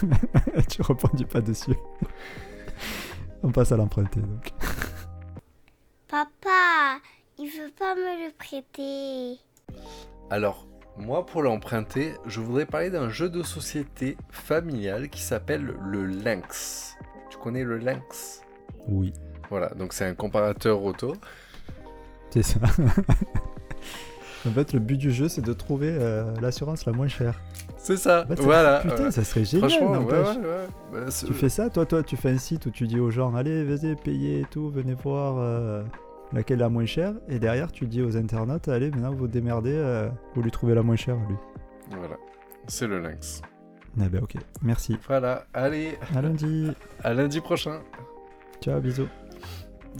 tu 0.68 0.82
rebondis 0.82 1.26
pas 1.26 1.40
dessus. 1.40 1.76
On 3.42 3.52
passe 3.52 3.70
à 3.70 3.76
l'emprunter 3.76 4.20
donc. 4.20 4.50
Papa, 6.20 6.98
il 7.38 7.44
veut 7.46 7.70
pas 7.78 7.94
me 7.94 8.00
le 8.26 8.32
prêter. 8.32 9.38
Alors, 10.30 10.66
moi, 10.96 11.26
pour 11.26 11.42
l'emprunter, 11.42 12.14
je 12.24 12.40
voudrais 12.40 12.64
parler 12.64 12.88
d'un 12.88 13.10
jeu 13.10 13.28
de 13.28 13.42
société 13.42 14.16
familial 14.30 15.10
qui 15.10 15.20
s'appelle 15.20 15.74
le 15.84 16.06
Lynx. 16.06 16.96
Tu 17.28 17.36
connais 17.36 17.64
le 17.64 17.76
Lynx? 17.76 18.40
Oui, 18.88 19.12
Voilà, 19.50 19.68
donc 19.74 19.92
c'est 19.92 20.06
un 20.06 20.14
comparateur 20.14 20.82
auto. 20.82 21.12
c'est 22.30 22.42
ça. 22.42 22.60
en 24.48 24.50
fait, 24.52 24.72
le 24.72 24.78
but 24.78 24.96
du 24.96 25.10
jeu 25.10 25.28
c'est 25.28 25.42
de 25.42 25.52
trouver 25.52 25.90
euh, 26.00 26.32
l'assurance 26.40 26.86
la 26.86 26.92
moins 26.92 27.08
chère. 27.08 27.38
C'est 27.76 27.98
ça, 27.98 28.22
En 28.24 28.28
fait, 28.28 28.36
ça- 28.36 28.42
voilà. 28.42 28.80
Putain, 28.80 29.04
ouais. 29.04 29.10
ça 29.10 29.22
serait 29.22 29.44
génial. 29.44 29.68
Franchement, 29.68 29.90
ouais, 29.92 29.98
n'empêche. 29.98 30.36
ouais, 30.38 30.42
ouais. 30.94 31.00
Bah, 31.04 31.10
Tu 31.26 31.34
fais 31.34 31.50
ça, 31.50 31.68
toi, 31.68 31.84
toi, 31.84 32.02
tu 32.02 32.16
fais 32.16 32.30
un 32.30 32.38
site 32.38 32.64
où 32.64 32.70
tu 32.70 32.86
dis 32.86 32.98
aux 32.98 33.10
gens, 33.10 33.34
allez, 33.34 33.64
vas-y, 33.64 33.94
payez 33.96 34.40
et 34.40 34.44
tout, 34.46 34.70
venez 34.70 34.94
voir 34.94 35.36
euh, 35.38 35.82
laquelle 36.32 36.58
est 36.58 36.60
la 36.60 36.68
moins 36.68 36.86
chère. 36.86 37.14
Et 37.28 37.38
derrière, 37.38 37.72
tu 37.72 37.86
dis 37.86 38.02
aux 38.02 38.16
internautes, 38.16 38.68
allez, 38.68 38.90
maintenant 38.90 39.12
vous 39.12 39.28
démerdez, 39.28 39.74
euh, 39.74 40.08
vous 40.34 40.42
lui 40.42 40.50
trouvez 40.50 40.74
la 40.74 40.82
moins 40.82 40.96
chère, 40.96 41.16
lui. 41.28 41.36
Voilà, 41.90 42.16
c'est 42.66 42.86
le 42.86 42.98
Lynx. 43.00 43.42
Ah 44.00 44.08
ben 44.10 44.22
ok, 44.22 44.34
merci. 44.62 44.98
Voilà, 45.06 45.46
allez, 45.54 45.98
À 46.14 46.20
lundi. 46.20 46.70
à 47.02 47.14
lundi 47.14 47.40
prochain. 47.40 47.80
Ciao, 48.60 48.80
bisous. 48.80 49.08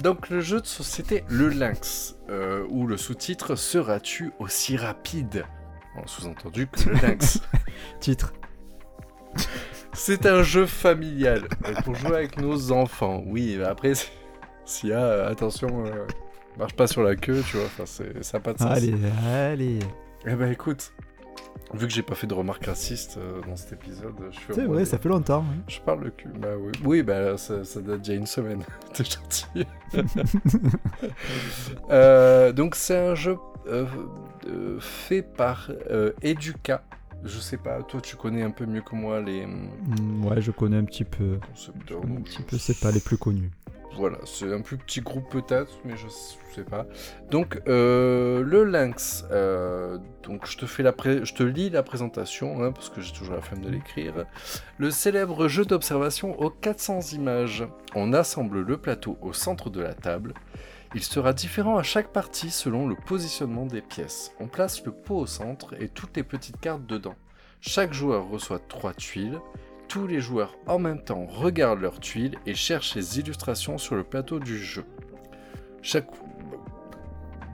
Donc 0.02 0.28
le 0.28 0.40
jeu 0.40 0.60
de 0.60 0.66
société 0.66 1.24
Le 1.28 1.48
Lynx, 1.48 2.16
euh, 2.28 2.66
où 2.68 2.86
le 2.86 2.98
sous-titre 2.98 3.54
Seras-tu 3.54 4.32
aussi 4.38 4.76
rapide? 4.76 5.44
En 5.96 6.06
sous-entendu 6.06 6.66
que 6.66 6.90
le 6.90 6.96
Lynx. 6.96 7.40
Titre. 8.00 8.34
C'est 9.94 10.26
un 10.26 10.42
jeu 10.42 10.66
familial 10.66 11.48
pour 11.84 11.94
jouer 11.94 12.16
avec 12.16 12.38
nos 12.38 12.72
enfants. 12.72 13.22
Oui, 13.26 13.58
après, 13.62 13.92
s'il 14.66 14.90
y 14.90 14.92
a, 14.92 15.00
euh, 15.00 15.30
attention, 15.30 15.84
euh, 15.86 16.06
marche 16.58 16.74
pas 16.74 16.86
sur 16.86 17.02
la 17.02 17.16
queue, 17.16 17.42
tu 17.48 17.56
vois, 17.56 17.66
enfin, 17.66 17.86
ça 17.86 18.04
n'a 18.04 18.40
pas 18.40 18.52
de 18.52 18.58
sens. 18.58 18.70
Allez, 18.70 18.94
allez. 19.26 19.78
Eh 20.26 20.34
ben 20.34 20.50
écoute, 20.50 20.92
vu 21.72 21.86
que 21.86 21.92
j'ai 21.92 22.02
pas 22.02 22.14
fait 22.16 22.26
de 22.26 22.34
remarques 22.34 22.66
racistes 22.66 23.16
euh, 23.18 23.40
dans 23.48 23.56
cet 23.56 23.72
épisode, 23.74 24.14
je 24.32 24.38
fais 24.40 24.52
C'est 24.54 24.64
vrai, 24.66 24.84
ça 24.84 24.98
fait 24.98 25.08
longtemps. 25.08 25.44
hein. 25.48 25.62
Je 25.68 25.80
parle 25.80 26.04
le 26.04 26.10
cul. 26.10 26.28
Bah 26.38 26.48
oui, 26.58 26.72
oui 26.84 27.02
bah 27.02 27.36
ça, 27.38 27.64
ça 27.64 27.80
date 27.80 28.00
d'il 28.02 28.12
y 28.12 28.16
a 28.16 28.18
une 28.18 28.26
semaine. 28.26 28.62
T'es 28.92 29.04
gentil. 29.04 29.46
Euh, 31.90 32.52
donc 32.52 32.74
c'est 32.74 32.96
un 32.96 33.14
jeu 33.14 33.36
euh, 33.68 33.86
fait 34.80 35.22
par 35.22 35.70
Educa. 36.22 36.82
Je 37.24 37.38
sais 37.38 37.56
pas, 37.56 37.82
toi 37.82 38.00
tu 38.00 38.16
connais 38.16 38.42
un 38.42 38.50
peu 38.50 38.66
mieux 38.66 38.82
que 38.82 38.94
moi 38.94 39.20
les 39.20 39.46
Mm, 39.46 40.24
ouais, 40.26 40.40
je 40.40 40.50
connais 40.50 40.76
un 40.76 40.84
petit 40.84 41.04
peu. 41.04 41.38
concepteurs. 41.48 42.00
Un 42.02 42.20
petit 42.22 42.42
peu, 42.42 42.58
c'est 42.58 42.78
pas 42.78 42.90
les 42.90 43.00
plus 43.00 43.16
connus. 43.16 43.50
Voilà, 43.96 44.18
c'est 44.24 44.52
un 44.52 44.60
plus 44.60 44.76
petit 44.76 45.00
groupe 45.00 45.30
peut-être, 45.30 45.72
mais 45.84 45.96
je, 45.96 46.06
je 46.08 46.54
sais 46.54 46.64
pas. 46.64 46.86
Donc 47.30 47.60
euh, 47.66 48.42
le 48.42 48.64
Lynx, 48.64 49.24
euh, 49.30 49.98
donc 50.22 50.46
je 50.46 50.58
te 50.58 50.66
fais 50.66 50.82
la 50.82 50.92
je 50.96 51.32
te 51.32 51.42
lis 51.42 51.70
la 51.70 51.82
présentation 51.82 52.62
hein, 52.62 52.72
parce 52.72 52.90
que 52.90 53.00
j'ai 53.00 53.12
toujours 53.12 53.34
la 53.34 53.40
flemme 53.40 53.62
de 53.62 53.70
l'écrire. 53.70 54.26
Le 54.76 54.90
célèbre 54.90 55.48
jeu 55.48 55.64
d'observation 55.64 56.38
aux 56.40 56.50
400 56.50 57.12
images. 57.12 57.66
On 57.94 58.12
assemble 58.12 58.60
le 58.60 58.76
plateau 58.76 59.16
au 59.22 59.32
centre 59.32 59.70
de 59.70 59.80
la 59.80 59.94
table. 59.94 60.34
Il 60.94 61.02
sera 61.02 61.32
différent 61.32 61.78
à 61.78 61.82
chaque 61.82 62.12
partie 62.12 62.50
selon 62.50 62.86
le 62.86 62.96
positionnement 62.96 63.66
des 63.66 63.82
pièces. 63.82 64.32
On 64.40 64.46
place 64.46 64.84
le 64.84 64.92
pot 64.92 65.16
au 65.16 65.26
centre 65.26 65.74
et 65.80 65.88
toutes 65.88 66.16
les 66.16 66.22
petites 66.22 66.60
cartes 66.60 66.86
dedans. 66.86 67.16
Chaque 67.60 67.92
joueur 67.92 68.28
reçoit 68.28 68.60
trois 68.60 68.94
tuiles. 68.94 69.40
Tous 69.88 70.06
les 70.06 70.20
joueurs 70.20 70.56
en 70.66 70.78
même 70.78 71.02
temps 71.02 71.26
regardent 71.26 71.80
leurs 71.80 72.00
tuiles 72.00 72.36
et 72.46 72.54
cherchent 72.54 72.94
les 72.96 73.18
illustrations 73.18 73.78
sur 73.78 73.94
le 73.94 74.02
plateau 74.04 74.38
du 74.40 74.58
jeu. 74.58 74.84
Chaque... 75.82 76.08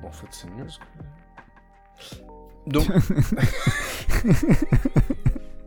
En 0.02 0.10
fait, 0.10 0.26
c'est 0.30 0.48
mieux. 0.50 0.66
ce 0.68 0.78
que- 2.16 2.22
Donc, 2.66 2.86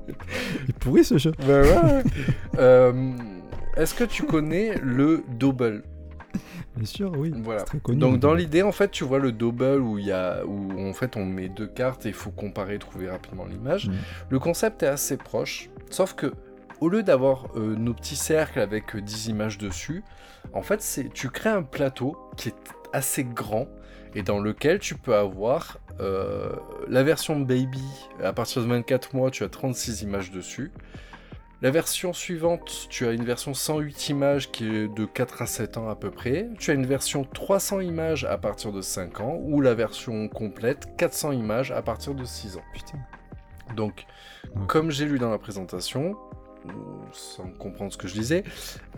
Il 0.08 0.70
est 0.70 0.80
pourri 0.80 1.04
ce 1.04 1.18
jeu. 1.18 1.32
Bah 1.46 1.62
ouais. 1.62 2.04
Euh, 2.58 3.12
Est-ce 3.76 3.94
que 3.94 4.04
tu 4.04 4.24
connais 4.24 4.76
le 4.82 5.24
double? 5.28 5.84
Bien 6.76 6.86
sûr, 6.86 7.12
oui. 7.18 7.32
Voilà. 7.44 7.62
Très 7.64 7.80
connu. 7.80 7.98
Donc 8.00 8.20
dans 8.20 8.34
l'idée, 8.34 8.62
en 8.62 8.72
fait, 8.72 8.92
tu 8.92 9.04
vois 9.06 9.20
le 9.20 9.32
double 9.32 9.80
où 9.80 9.98
il 9.98 10.06
y 10.06 10.12
a 10.12 10.46
où 10.46 10.72
en 10.88 10.94
fait 10.94 11.16
on 11.16 11.26
met 11.26 11.48
deux 11.48 11.68
cartes 11.68 12.06
et 12.06 12.10
il 12.10 12.14
faut 12.16 12.32
comparer, 12.32 12.78
trouver 12.80 13.10
rapidement 13.10 13.46
l'image. 13.46 13.88
Mm. 13.88 13.94
Le 14.30 14.40
concept 14.40 14.84
est 14.84 14.88
assez 14.88 15.16
proche, 15.18 15.70
sauf 15.90 16.14
que 16.14 16.34
au 16.82 16.90
lieu 16.90 17.04
d'avoir 17.04 17.48
euh, 17.56 17.76
nos 17.76 17.94
petits 17.94 18.16
cercles 18.16 18.60
avec 18.60 18.96
euh, 18.96 19.02
10 19.02 19.28
images 19.28 19.58
dessus, 19.58 20.04
en 20.54 20.62
fait, 20.62 20.82
c'est 20.82 21.12
tu 21.12 21.30
crées 21.30 21.50
un 21.50 21.64
plateau 21.64 22.18
qui 22.38 22.50
est 22.50 22.56
assez 22.94 23.24
grand 23.24 23.68
et 24.14 24.24
dans 24.24 24.40
lequel 24.40 24.80
tu 24.80 24.96
peux 24.96 25.16
avoir 25.16 25.80
euh, 26.00 26.56
la 26.88 27.04
version 27.04 27.40
baby. 27.40 27.84
À 28.24 28.34
partir 28.34 28.62
de 28.62 28.68
24 28.68 29.16
mois, 29.16 29.32
tu 29.32 29.44
as 29.44 29.50
36 29.50 30.02
images 30.02 30.32
dessus. 30.32 30.72
La 31.62 31.72
version 31.72 32.14
suivante, 32.14 32.88
tu 32.90 33.08
as 33.08 33.12
une 33.12 33.24
version 33.24 33.54
108 33.54 34.10
images 34.10 34.52
qui 34.52 34.66
est 34.66 34.88
de 34.88 35.06
4 35.06 35.42
à 35.42 35.46
7 35.48 35.78
ans 35.78 35.90
à 35.90 35.96
peu 35.96 36.12
près. 36.12 36.50
Tu 36.60 36.72
as 36.72 36.74
une 36.74 36.86
version 36.86 37.24
300 37.24 37.80
images 37.80 38.26
à 38.26 38.38
partir 38.38 38.72
de 38.72 38.82
5 38.82 39.22
ans 39.22 39.40
ou 39.42 39.62
la 39.62 39.74
version 39.74 40.28
complète 40.28 40.96
400 40.98 41.32
images 41.32 41.72
à 41.72 41.82
partir 41.82 42.14
de 42.14 42.26
6 42.26 42.58
ans. 42.58 42.64
Putain. 42.74 43.00
Donc, 43.76 44.06
comme 44.68 44.92
j'ai 44.92 45.06
lu 45.06 45.18
dans 45.18 45.32
la 45.32 45.38
présentation, 45.40 46.16
sans 47.12 47.48
comprendre 47.60 47.92
ce 47.92 47.98
que 47.98 48.08
je 48.08 48.14
disais, 48.14 48.44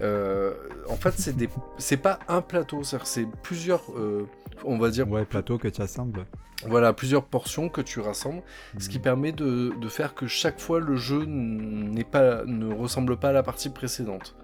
euh, 0.02 0.54
en 0.90 0.96
fait, 0.96 1.14
c'est 1.18 1.36
des, 1.36 1.50
c'est 1.78 1.98
pas 1.98 2.20
un 2.28 2.42
plateau, 2.42 2.82
c'est 2.84 3.28
plusieurs, 3.44 3.84
euh, 3.96 4.28
on 4.66 4.78
va 4.78 4.90
dire, 4.90 5.10
Ouais, 5.10 5.26
plateau 5.26 5.58
que 5.58 5.68
tu 5.68 5.82
assembles. 5.82 6.26
voilà, 6.66 6.94
plusieurs 6.94 7.24
portions 7.26 7.70
que 7.70 7.82
tu 7.82 8.00
rassembles, 8.00 8.42
ce 8.80 8.90
qui 8.90 8.98
Mhm. 8.98 9.04
permet 9.04 9.32
de, 9.32 9.74
de 9.80 9.88
faire 9.90 10.16
que 10.16 10.26
chaque 10.28 10.60
fois 10.60 10.80
le 10.80 10.96
jeu 10.96 11.26
n'est 11.26 12.04
pas, 12.04 12.44
ne 12.46 12.74
ressemble 12.74 13.18
pas 13.18 13.30
à 13.30 13.34
la 13.34 13.44
partie 13.44 13.70
précédente. 13.70 14.36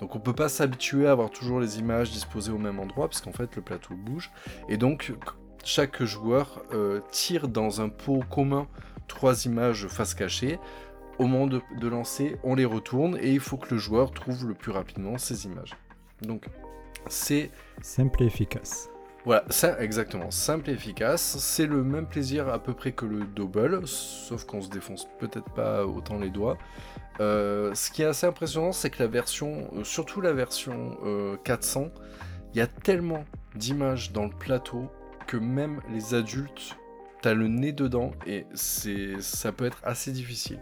Donc 0.00 0.14
on 0.14 0.20
peut 0.20 0.32
pas 0.32 0.48
s'habituer 0.48 1.08
à 1.08 1.12
avoir 1.12 1.30
toujours 1.30 1.58
les 1.58 1.80
images 1.80 2.10
disposées 2.12 2.52
au 2.52 2.58
même 2.58 2.78
endroit, 2.78 3.08
parce 3.08 3.20
qu'en 3.20 3.32
fait 3.32 3.56
le 3.56 3.62
plateau 3.62 3.94
bouge. 3.96 4.30
Et 4.68 4.76
donc 4.76 5.12
chaque 5.64 6.02
joueur 6.04 6.62
euh, 6.72 7.00
tire 7.10 7.48
dans 7.48 7.80
un 7.80 7.88
pot 7.88 8.22
commun 8.30 8.68
trois 9.08 9.44
images 9.46 9.88
face 9.88 10.14
cachée. 10.14 10.60
Au 11.18 11.26
moment 11.26 11.46
de, 11.46 11.60
de 11.80 11.88
lancer, 11.88 12.36
on 12.44 12.54
les 12.54 12.64
retourne 12.64 13.16
et 13.20 13.32
il 13.32 13.40
faut 13.40 13.56
que 13.56 13.74
le 13.74 13.78
joueur 13.80 14.12
trouve 14.12 14.46
le 14.46 14.54
plus 14.54 14.70
rapidement 14.72 15.18
ces 15.18 15.46
images. 15.46 15.76
Donc 16.22 16.46
c'est 17.08 17.50
Simple 17.82 18.22
et 18.22 18.26
efficace. 18.26 18.90
voilà, 19.24 19.44
ça 19.50 19.80
exactement, 19.80 20.30
simple 20.30 20.70
et 20.70 20.72
efficace. 20.74 21.36
C'est 21.38 21.66
le 21.66 21.82
même 21.84 22.06
plaisir 22.06 22.48
à 22.48 22.58
peu 22.62 22.72
près 22.74 22.92
que 22.92 23.04
le 23.06 23.24
double, 23.24 23.86
sauf 23.86 24.44
qu'on 24.44 24.62
se 24.62 24.70
défonce 24.70 25.06
peut-être 25.18 25.50
pas 25.50 25.84
autant 25.86 26.18
les 26.18 26.30
doigts. 26.30 26.56
Euh, 27.20 27.74
ce 27.74 27.90
qui 27.90 28.02
est 28.02 28.06
assez 28.06 28.26
impressionnant, 28.26 28.72
c'est 28.72 28.90
que 28.90 29.02
la 29.02 29.08
version, 29.08 29.70
euh, 29.74 29.84
surtout 29.84 30.20
la 30.20 30.32
version 30.32 30.98
euh, 31.04 31.36
400, 31.44 31.90
il 32.54 32.58
y 32.58 32.60
a 32.60 32.66
tellement 32.66 33.24
d'images 33.56 34.12
dans 34.12 34.24
le 34.24 34.30
plateau 34.32 34.88
que 35.26 35.36
même 35.36 35.80
les 35.92 36.14
adultes, 36.14 36.76
t'as 37.22 37.34
le 37.34 37.48
nez 37.48 37.72
dedans 37.72 38.12
et 38.26 38.46
c'est, 38.54 39.20
ça 39.20 39.52
peut 39.52 39.66
être 39.66 39.80
assez 39.84 40.12
difficile. 40.12 40.60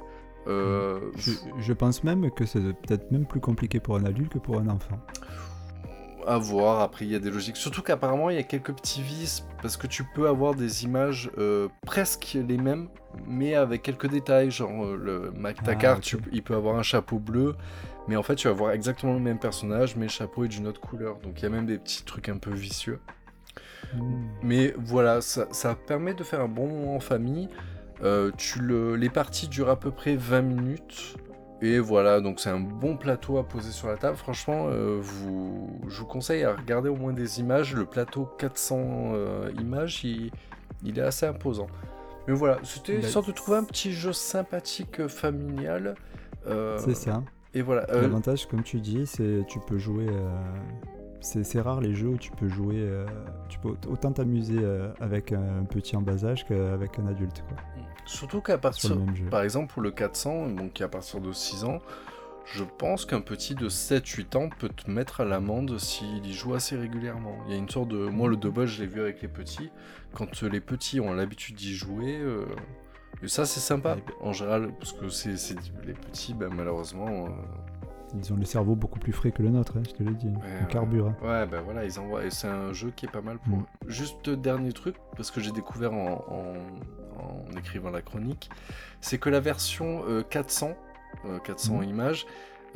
Euh, 0.48 1.00
Je, 1.16 1.32
je 1.60 1.72
pense 1.72 2.04
même 2.04 2.30
que 2.30 2.46
c'est 2.46 2.60
peut-être 2.60 3.10
même 3.10 3.26
plus 3.26 3.40
compliqué 3.40 3.80
pour 3.80 3.96
un 3.96 4.04
adulte 4.04 4.32
que 4.32 4.38
pour 4.38 4.58
un 4.58 4.68
enfant. 4.68 4.98
À 6.28 6.38
voir, 6.38 6.80
après 6.80 7.04
il 7.04 7.12
y 7.12 7.14
a 7.14 7.20
des 7.20 7.30
logiques. 7.30 7.56
Surtout 7.56 7.82
qu'apparemment 7.82 8.30
il 8.30 8.36
y 8.36 8.38
a 8.40 8.42
quelques 8.42 8.72
petits 8.72 9.00
vices, 9.02 9.44
parce 9.62 9.76
que 9.76 9.86
tu 9.86 10.02
peux 10.02 10.26
avoir 10.28 10.54
des 10.56 10.82
images 10.84 11.30
euh, 11.38 11.68
presque 11.86 12.36
les 12.46 12.56
mêmes, 12.56 12.88
mais 13.28 13.54
avec 13.54 13.82
quelques 13.82 14.08
détails. 14.08 14.50
Genre 14.50 14.84
euh, 14.84 14.96
le 14.96 15.30
Mac 15.30 15.58
Ah, 15.60 15.66
Takar, 15.66 16.00
tu- 16.00 16.18
il 16.32 16.42
peut 16.42 16.56
avoir 16.56 16.76
un 16.76 16.82
chapeau 16.82 17.20
bleu, 17.20 17.54
mais 18.08 18.16
en 18.16 18.24
fait 18.24 18.34
tu 18.34 18.48
vas 18.48 18.54
avoir 18.54 18.72
exactement 18.72 19.14
le 19.14 19.20
même 19.20 19.38
personnage, 19.38 19.94
mais 19.94 20.06
le 20.06 20.10
chapeau 20.10 20.44
est 20.44 20.48
d'une 20.48 20.66
autre 20.66 20.80
couleur. 20.80 21.18
Donc 21.18 21.38
il 21.40 21.42
y 21.44 21.46
a 21.46 21.50
même 21.50 21.66
des 21.66 21.78
petits 21.78 22.02
trucs 22.04 22.28
un 22.28 22.38
peu 22.38 22.50
vicieux. 22.52 22.98
Hmm. 23.94 24.24
Mais 24.42 24.74
voilà, 24.78 25.20
ça, 25.20 25.46
ça 25.52 25.76
permet 25.76 26.12
de 26.14 26.24
faire 26.24 26.40
un 26.40 26.48
bon 26.48 26.66
moment 26.66 26.96
en 26.96 27.00
famille. 27.00 27.48
Euh, 28.02 28.30
tu 28.36 28.60
le, 28.60 28.94
les 28.96 29.08
parties 29.08 29.48
durent 29.48 29.70
à 29.70 29.76
peu 29.76 29.90
près 29.90 30.16
20 30.16 30.42
minutes. 30.42 31.16
Et 31.62 31.78
voilà, 31.78 32.20
donc 32.20 32.38
c'est 32.38 32.50
un 32.50 32.60
bon 32.60 32.96
plateau 32.98 33.38
à 33.38 33.44
poser 33.48 33.70
sur 33.70 33.88
la 33.88 33.96
table. 33.96 34.16
Franchement, 34.16 34.66
euh, 34.68 34.98
vous, 35.00 35.80
je 35.88 36.00
vous 36.00 36.06
conseille 36.06 36.44
à 36.44 36.54
regarder 36.54 36.90
au 36.90 36.96
moins 36.96 37.14
des 37.14 37.40
images. 37.40 37.74
Le 37.74 37.86
plateau 37.86 38.28
400 38.38 38.78
euh, 39.14 39.50
images, 39.58 40.04
il, 40.04 40.30
il 40.84 40.98
est 40.98 41.02
assez 41.02 41.24
imposant. 41.24 41.68
Mais 42.28 42.34
voilà, 42.34 42.58
c'était 42.62 42.98
Bah, 42.98 43.06
histoire 43.06 43.24
de 43.24 43.32
trouver 43.32 43.56
un 43.56 43.64
petit 43.64 43.92
jeu 43.92 44.12
sympathique, 44.12 45.00
euh, 45.00 45.08
familial. 45.08 45.94
C'est 46.78 46.94
ça. 46.94 47.22
Et 47.54 47.62
voilà. 47.62 47.86
L'avantage, 47.90 48.46
comme 48.46 48.62
tu 48.62 48.80
dis, 48.80 49.06
c'est 49.06 49.44
tu 49.48 49.58
peux 49.60 49.78
jouer. 49.78 50.06
C'est 51.42 51.60
rare 51.60 51.80
les 51.80 51.94
jeux 51.94 52.08
où 52.08 52.16
tu 52.18 52.30
peux 52.32 52.48
jouer. 52.48 52.76
euh, 52.78 53.06
Tu 53.48 53.58
peux 53.58 53.68
aut- 53.70 53.78
autant 53.90 54.12
t'amuser 54.12 54.58
euh, 54.58 54.92
avec 55.00 55.32
un 55.32 55.64
petit 55.68 55.96
en 55.96 56.02
bas 56.02 56.24
âge 56.24 56.46
qu'avec 56.46 56.98
un 56.98 57.06
adulte. 57.06 57.42
Quoi, 57.48 57.56
surtout 58.04 58.40
qu'à 58.40 58.58
partir. 58.58 58.90
Par 59.30 59.42
exemple, 59.42 59.72
pour 59.72 59.82
le 59.82 59.90
400, 59.90 60.48
donc 60.50 60.72
qui 60.74 60.82
est 60.82 60.86
à 60.86 60.88
partir 60.88 61.20
de 61.20 61.32
6 61.32 61.64
ans, 61.64 61.80
je 62.44 62.62
pense 62.62 63.04
qu'un 63.06 63.20
petit 63.20 63.56
de 63.56 63.68
7-8 63.68 64.36
ans 64.36 64.48
peut 64.56 64.68
te 64.68 64.88
mettre 64.88 65.20
à 65.20 65.24
l'amende 65.24 65.78
s'il 65.78 66.24
y 66.24 66.32
joue 66.32 66.54
assez 66.54 66.76
régulièrement. 66.76 67.36
Il 67.46 67.52
y 67.52 67.54
a 67.54 67.58
une 67.58 67.68
sorte 67.68 67.88
de... 67.88 67.96
Moi, 68.06 68.28
le 68.28 68.36
double, 68.36 68.66
je 68.66 68.80
l'ai 68.82 68.86
vu 68.86 69.00
avec 69.00 69.20
les 69.20 69.28
petits. 69.28 69.70
Quand 70.14 70.44
euh, 70.44 70.48
les 70.48 70.60
petits 70.60 71.00
ont 71.00 71.12
l'habitude 71.12 71.56
d'y 71.56 71.74
jouer, 71.74 72.18
euh, 72.20 72.44
et 73.22 73.26
ça, 73.28 73.46
c'est 73.46 73.58
sympa, 73.60 73.96
en 74.20 74.32
général, 74.32 74.70
parce 74.78 74.92
que 74.92 75.08
c'est 75.08 75.36
c'est- 75.36 75.56
les 75.84 75.94
petits, 75.94 76.34
ben, 76.34 76.50
malheureusement... 76.54 77.26
euh, 77.26 77.28
Ils 78.14 78.32
ont 78.32 78.36
le 78.36 78.44
cerveau 78.44 78.74
beaucoup 78.76 78.98
plus 78.98 79.12
frais 79.12 79.30
que 79.32 79.42
le 79.42 79.50
nôtre, 79.50 79.74
hein, 79.76 79.82
je 79.86 79.92
te 79.92 80.02
l'ai 80.02 80.12
dit. 80.14 80.26
Ouais, 80.28 80.32
On 80.60 80.64
ouais. 80.64 80.70
carbure. 80.70 81.08
hein. 81.08 81.16
Ouais, 81.22 81.46
ben 81.46 81.60
voilà, 81.62 81.84
ils 81.84 81.98
envoient. 81.98 82.24
Et 82.24 82.30
c'est 82.30 82.48
un 82.48 82.72
jeu 82.72 82.92
qui 82.94 83.06
est 83.06 83.10
pas 83.10 83.20
mal 83.20 83.38
pour 83.38 83.56
Mm. 83.58 83.60
eux. 83.62 83.90
Juste 83.90 84.30
dernier 84.30 84.72
truc, 84.72 84.94
parce 85.16 85.30
que 85.30 85.40
j'ai 85.40 85.52
découvert 85.52 85.92
en, 85.92 86.24
en- 86.28 87.22
en 87.52 87.56
écrivant 87.56 87.90
la 87.90 88.02
chronique, 88.02 88.50
c'est 89.00 89.18
que 89.18 89.28
la 89.28 89.40
version 89.40 90.02
euh, 90.08 90.22
400, 90.22 90.76
euh, 91.26 91.38
400 91.40 91.78
Mm. 91.78 91.84
images, 91.84 92.26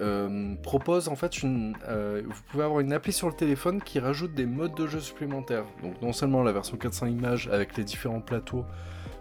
euh, 0.00 0.54
propose 0.62 1.08
en 1.08 1.16
fait 1.16 1.42
une. 1.42 1.74
euh, 1.88 2.22
vous 2.26 2.42
pouvez 2.50 2.64
avoir 2.64 2.80
une 2.80 2.92
appli 2.92 3.12
sur 3.12 3.28
le 3.28 3.34
téléphone 3.34 3.80
qui 3.82 3.98
rajoute 4.00 4.34
des 4.34 4.46
modes 4.46 4.74
de 4.74 4.86
jeu 4.86 5.00
supplémentaires. 5.00 5.64
Donc 5.82 6.00
non 6.02 6.12
seulement 6.12 6.42
la 6.42 6.52
version 6.52 6.76
400 6.76 7.06
images 7.06 7.48
avec 7.52 7.76
les 7.76 7.84
différents 7.84 8.20
plateaux 8.22 8.64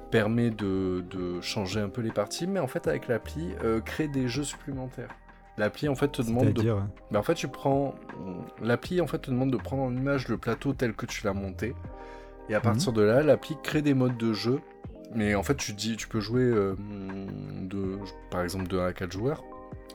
permet 0.09 0.49
de, 0.49 1.03
de 1.11 1.39
changer 1.41 1.79
un 1.81 1.89
peu 1.89 2.01
les 2.01 2.11
parties, 2.11 2.47
mais 2.47 2.59
en 2.59 2.67
fait 2.67 2.87
avec 2.87 3.07
l'appli 3.07 3.53
euh, 3.63 3.79
crée 3.81 4.07
des 4.07 4.27
jeux 4.27 4.43
supplémentaires. 4.45 5.09
L'appli 5.59 5.87
en 5.89 5.95
fait 5.95 6.07
te 6.07 6.21
demande 6.21 6.53
de 6.53 6.69
hein. 6.69 6.89
en 7.13 7.21
fait, 7.21 7.33
tu 7.35 7.47
prends 7.47 7.93
l'appli 8.63 9.01
en 9.01 9.07
fait 9.07 9.19
te 9.19 9.29
demande 9.29 9.51
de 9.51 9.57
prendre 9.57 9.83
en 9.83 9.95
image 9.95 10.27
le 10.29 10.37
plateau 10.37 10.73
tel 10.73 10.93
que 10.93 11.05
tu 11.05 11.25
l'as 11.25 11.33
monté, 11.33 11.75
et 12.49 12.55
à 12.55 12.61
partir 12.61 12.93
de 12.93 13.01
là, 13.01 13.21
l'appli 13.21 13.55
crée 13.61 13.81
des 13.81 13.93
modes 13.93 14.17
de 14.17 14.33
jeu. 14.33 14.59
Mais 15.15 15.33
en 15.35 15.41
fait, 15.43 15.55
tu 15.55 15.73
dis, 15.73 15.97
tu 15.97 16.07
peux 16.07 16.19
jouer 16.19 16.43
euh, 16.43 16.75
de, 17.63 17.97
par 18.29 18.41
exemple, 18.43 18.67
de 18.67 18.77
1 18.79 18.85
à 18.87 18.93
4 18.93 19.11
joueurs, 19.11 19.43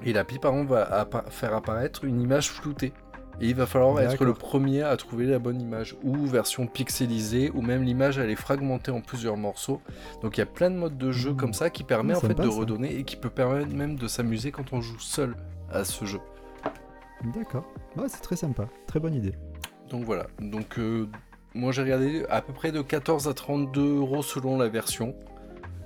et 0.04 0.12
l'appli 0.12 0.38
par 0.38 0.52
exemple 0.52 0.72
va 0.72 0.82
appa- 1.04 1.30
faire 1.30 1.54
apparaître 1.54 2.04
une 2.04 2.20
image 2.20 2.50
floutée. 2.50 2.92
Et 3.40 3.48
il 3.48 3.54
va 3.56 3.66
falloir 3.66 3.98
être 4.00 4.24
le 4.24 4.32
premier 4.34 4.82
à 4.82 4.96
trouver 4.96 5.26
la 5.26 5.38
bonne 5.40 5.60
image, 5.60 5.96
ou 6.04 6.14
version 6.26 6.66
pixelisée, 6.68 7.50
ou 7.54 7.62
même 7.62 7.82
l'image 7.82 8.18
elle 8.18 8.30
est 8.30 8.36
fragmentée 8.36 8.90
en 8.92 9.00
plusieurs 9.00 9.36
morceaux. 9.36 9.80
Donc 10.22 10.36
il 10.36 10.40
y 10.40 10.42
a 10.42 10.46
plein 10.46 10.70
de 10.70 10.76
modes 10.76 10.98
de 10.98 11.10
jeu 11.10 11.32
Mmh. 11.32 11.36
comme 11.36 11.52
ça 11.54 11.70
qui 11.70 11.82
permet 11.84 12.12
Ah, 12.14 12.18
en 12.18 12.20
fait 12.20 12.34
de 12.34 12.48
ça. 12.50 12.56
redonner 12.56 12.96
et 12.96 13.02
qui 13.04 13.16
peut 13.16 13.30
permettre 13.30 13.74
même 13.74 13.96
de 13.96 14.06
s'amuser 14.08 14.52
quand 14.52 14.72
on 14.72 14.80
joue 14.80 14.98
seul 15.00 15.34
à 15.70 15.84
ce 15.84 16.04
jeu. 16.04 16.20
D'accord. 17.34 17.64
Ouais, 17.96 18.06
c'est 18.08 18.20
très 18.20 18.36
sympa. 18.36 18.68
Très 18.86 19.00
bonne 19.00 19.14
idée. 19.14 19.34
Donc 19.90 20.04
voilà. 20.04 20.26
Donc 20.40 20.78
euh, 20.78 21.06
moi 21.54 21.72
j'ai 21.72 21.82
regardé 21.82 22.24
à 22.28 22.42
peu 22.42 22.52
près 22.52 22.72
de 22.72 22.82
14 22.82 23.28
à 23.28 23.34
32 23.34 23.98
euros 23.98 24.22
selon 24.22 24.58
la 24.58 24.68
version. 24.68 25.14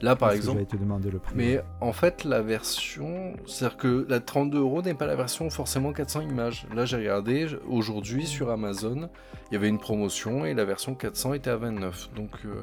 Là 0.01 0.15
par 0.15 0.29
Parce 0.29 0.35
que 0.35 0.37
exemple. 0.39 0.59
J'allais 0.59 0.67
te 0.67 0.77
demander 0.77 1.11
le 1.11 1.19
prix. 1.19 1.35
Mais 1.37 1.61
en 1.81 1.93
fait 1.93 2.25
la 2.25 2.41
version, 2.41 3.35
c'est-à-dire 3.47 3.77
que 3.77 4.07
la 4.09 4.21
32 4.21 4.59
euros 4.59 4.83
n'est 4.83 4.95
pas 4.95 5.07
la 5.07 5.17
version 5.17 5.51
forcément 5.51 5.93
400 5.93 6.23
images. 6.23 6.67
Là 6.75 6.85
j'ai 6.85 6.97
regardé 6.97 7.49
aujourd'hui 7.69 8.27
sur 8.27 8.51
Amazon, 8.51 9.09
il 9.51 9.55
y 9.55 9.57
avait 9.57 9.69
une 9.69 9.79
promotion 9.79 10.45
et 10.45 10.55
la 10.55 10.65
version 10.65 10.95
400 10.95 11.35
était 11.35 11.51
à 11.51 11.57
29. 11.57 12.11
Donc 12.15 12.31
euh, 12.45 12.63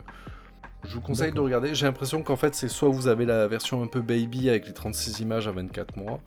je 0.85 0.95
vous 0.95 1.01
conseille 1.01 1.33
de 1.33 1.39
regarder. 1.39 1.75
J'ai 1.75 1.85
l'impression 1.85 2.23
qu'en 2.23 2.37
fait 2.37 2.55
c'est 2.55 2.69
soit 2.69 2.89
vous 2.89 3.07
avez 3.07 3.25
la 3.25 3.47
version 3.47 3.83
un 3.83 3.87
peu 3.87 4.01
baby 4.01 4.49
avec 4.49 4.67
les 4.67 4.73
36 4.73 5.19
images 5.19 5.47
à 5.47 5.51
24 5.51 5.97
mois. 5.97 6.21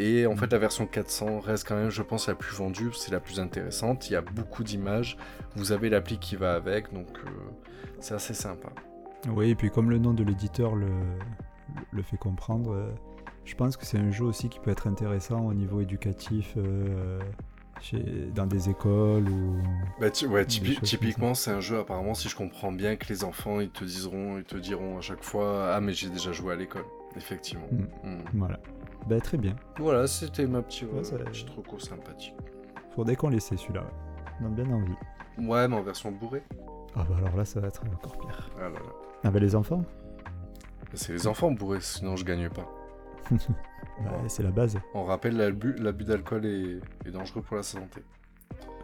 Et 0.00 0.26
en 0.26 0.30
Mhm. 0.32 0.38
fait, 0.38 0.52
la 0.52 0.58
version 0.58 0.86
400 0.86 1.40
reste 1.40 1.66
quand 1.66 1.74
même, 1.76 1.90
je 1.90 2.02
pense, 2.02 2.28
la 2.28 2.34
plus 2.36 2.54
vendue, 2.56 2.90
c'est 2.94 3.10
la 3.10 3.18
plus 3.20 3.40
intéressante. 3.40 4.08
Il 4.08 4.12
y 4.12 4.16
a 4.16 4.20
beaucoup 4.22 4.62
d'images. 4.62 5.16
Vous 5.56 5.72
avez 5.72 5.90
l'appli 5.90 6.18
qui 6.18 6.36
va 6.36 6.54
avec, 6.54 6.92
donc 6.94 7.08
euh, 7.26 7.30
c'est 8.00 8.14
assez 8.14 8.32
sympa. 8.34 8.68
Oui, 9.28 9.50
et 9.50 9.54
puis 9.56 9.70
comme 9.70 9.90
le 9.90 9.98
nom 9.98 10.14
de 10.14 10.22
l'éditeur 10.22 10.76
le, 10.76 10.86
le 11.92 12.02
fait 12.02 12.16
comprendre, 12.16 12.72
euh, 12.72 12.90
je 13.44 13.54
pense 13.56 13.76
que 13.76 13.84
c'est 13.84 13.98
un 13.98 14.12
jeu 14.12 14.24
aussi 14.24 14.48
qui 14.48 14.60
peut 14.60 14.70
être 14.70 14.86
intéressant 14.86 15.44
au 15.46 15.52
niveau 15.54 15.80
éducatif 15.80 16.54
euh, 16.56 17.18
chez, 17.80 17.98
dans 18.34 18.46
des 18.46 18.68
écoles 18.70 19.28
ou... 19.28 19.56
Bah, 20.00 20.10
tu- 20.10 20.26
ouais, 20.26 20.44
typi- 20.44 20.80
typiquement, 20.80 21.34
c'est 21.34 21.50
un 21.50 21.60
jeu, 21.60 21.78
apparemment, 21.80 22.14
si 22.14 22.28
je 22.28 22.36
comprends 22.36 22.70
bien, 22.70 22.94
que 22.94 23.08
les 23.08 23.24
enfants, 23.24 23.58
ils 23.60 23.70
te 23.70 23.84
diront, 23.84 24.38
ils 24.38 24.44
te 24.44 24.56
diront 24.56 24.98
à 24.98 25.00
chaque 25.00 25.24
fois 25.24 25.74
Ah, 25.74 25.80
mais 25.80 25.92
j'ai 25.92 26.08
déjà 26.10 26.30
joué 26.30 26.52
à 26.52 26.56
l'école. 26.56 26.84
Effectivement. 27.16 27.66
Mm. 27.72 28.08
Mm. 28.10 28.22
Voilà. 28.34 28.60
Ben, 29.08 29.20
très 29.20 29.38
bien. 29.38 29.56
Voilà, 29.78 30.06
c'était 30.06 30.46
ma 30.46 30.60
petite, 30.62 30.92
Ouais, 30.92 31.02
ça- 31.04 31.16
petite 31.18 31.48
reco 31.50 31.78
sympathique. 31.78 32.34
Faudrait 32.94 33.16
qu'on 33.16 33.30
l'essaie 33.30 33.56
celui-là. 33.56 33.84
On 34.42 34.46
a 34.46 34.48
bien 34.50 34.70
envie. 34.70 34.94
Ouais, 35.38 35.66
mais 35.68 35.76
en 35.76 35.82
version 35.82 36.10
bourrée. 36.12 36.42
Ah 36.94 37.04
bah 37.08 37.16
alors 37.18 37.36
là, 37.36 37.44
ça 37.44 37.60
va 37.60 37.68
être 37.68 37.82
encore 37.86 38.18
pire. 38.18 38.50
Ah 38.58 38.62
là 38.64 38.70
là. 38.70 38.80
Ah 39.24 39.30
bah 39.30 39.38
les 39.38 39.54
enfants? 39.54 39.84
C'est 40.94 41.12
les 41.12 41.26
enfants 41.26 41.50
bourrés, 41.52 41.80
sinon 41.80 42.16
je 42.16 42.24
gagne 42.24 42.48
pas. 42.50 42.68
Bah, 44.04 44.12
C'est 44.28 44.44
la 44.44 44.50
base. 44.52 44.78
On 44.94 45.04
rappelle, 45.04 45.36
l'abus 45.36 46.04
d'alcool 46.04 46.46
est, 46.46 46.78
est 47.04 47.10
dangereux 47.10 47.42
pour 47.42 47.56
la 47.56 47.64
santé. 47.64 48.02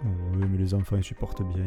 Oui, 0.04 0.44
mais 0.50 0.58
les 0.58 0.74
enfants 0.74 0.96
ils 0.96 1.04
supportent 1.04 1.42
bien. 1.44 1.66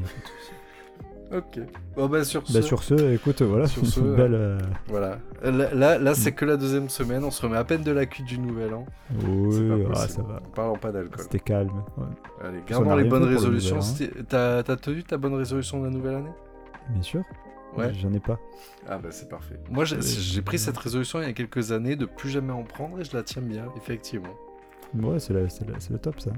Ok. 1.31 1.59
Bon, 1.95 2.07
bah, 2.07 2.23
sur 2.23 2.47
ce. 2.47 2.53
Bah, 2.53 2.61
sur 2.61 2.83
ce, 2.83 3.13
écoute, 3.13 3.41
voilà, 3.41 3.67
Sur 3.67 3.85
ce, 3.85 3.99
une 3.99 4.15
belle. 4.15 4.33
euh, 4.33 4.57
Voilà. 4.87 5.19
Là, 5.43 5.73
là, 5.73 5.97
là, 5.99 6.15
c'est 6.15 6.31
que 6.31 6.45
la 6.45 6.55
deuxième 6.57 6.87
semaine. 6.89 7.23
On 7.25 7.31
se 7.31 7.41
remet 7.41 7.57
à 7.57 7.63
peine 7.65 7.83
de 7.83 7.91
la 7.91 8.05
cuite 8.05 8.25
du 8.27 8.39
nouvel 8.39 8.73
an. 8.73 8.85
Oui, 9.25 9.71
ah, 9.93 10.07
ça 10.07 10.21
va. 10.21 10.41
Parlons 10.55 10.77
pas 10.77 10.91
d'alcool. 10.91 11.19
C'était 11.23 11.39
calme. 11.39 11.83
ouais. 11.97 12.05
Allez, 12.47 12.59
gardons 12.65 12.95
les 12.95 13.03
bonnes 13.03 13.25
le 13.25 13.35
résolutions. 13.35 13.81
C'était- 13.81 14.23
T'as 14.23 14.63
t'as 14.63 14.75
tenu 14.77 15.03
ta 15.03 15.17
bonne 15.17 15.33
résolution 15.35 15.79
de 15.81 15.85
la 15.85 15.91
nouvelle 15.91 16.15
année? 16.15 16.31
Bien 16.91 17.01
sûr. 17.01 17.23
Ouais. 17.75 17.93
J'en 17.93 18.13
ai 18.13 18.19
pas. 18.19 18.39
Ah 18.89 18.97
bah 18.97 19.09
c'est 19.11 19.27
parfait. 19.29 19.59
Moi 19.69 19.83
j'ai 19.83 19.97
Euh, 19.97 20.41
pris 20.43 20.57
cette 20.57 20.77
résolution 20.77 21.19
il 21.21 21.27
y 21.27 21.29
a 21.29 21.33
quelques 21.33 21.71
années 21.73 21.95
de 21.97 22.05
plus 22.05 22.29
jamais 22.29 22.53
en 22.53 22.63
prendre 22.63 22.99
et 22.99 23.03
je 23.03 23.15
la 23.15 23.21
tiens 23.23 23.41
bien, 23.41 23.65
effectivement. 23.75 24.33
Ouais, 24.95 25.19
c'est 25.19 25.33
le 25.33 25.99
top 25.99 26.19
ça. 26.21 26.31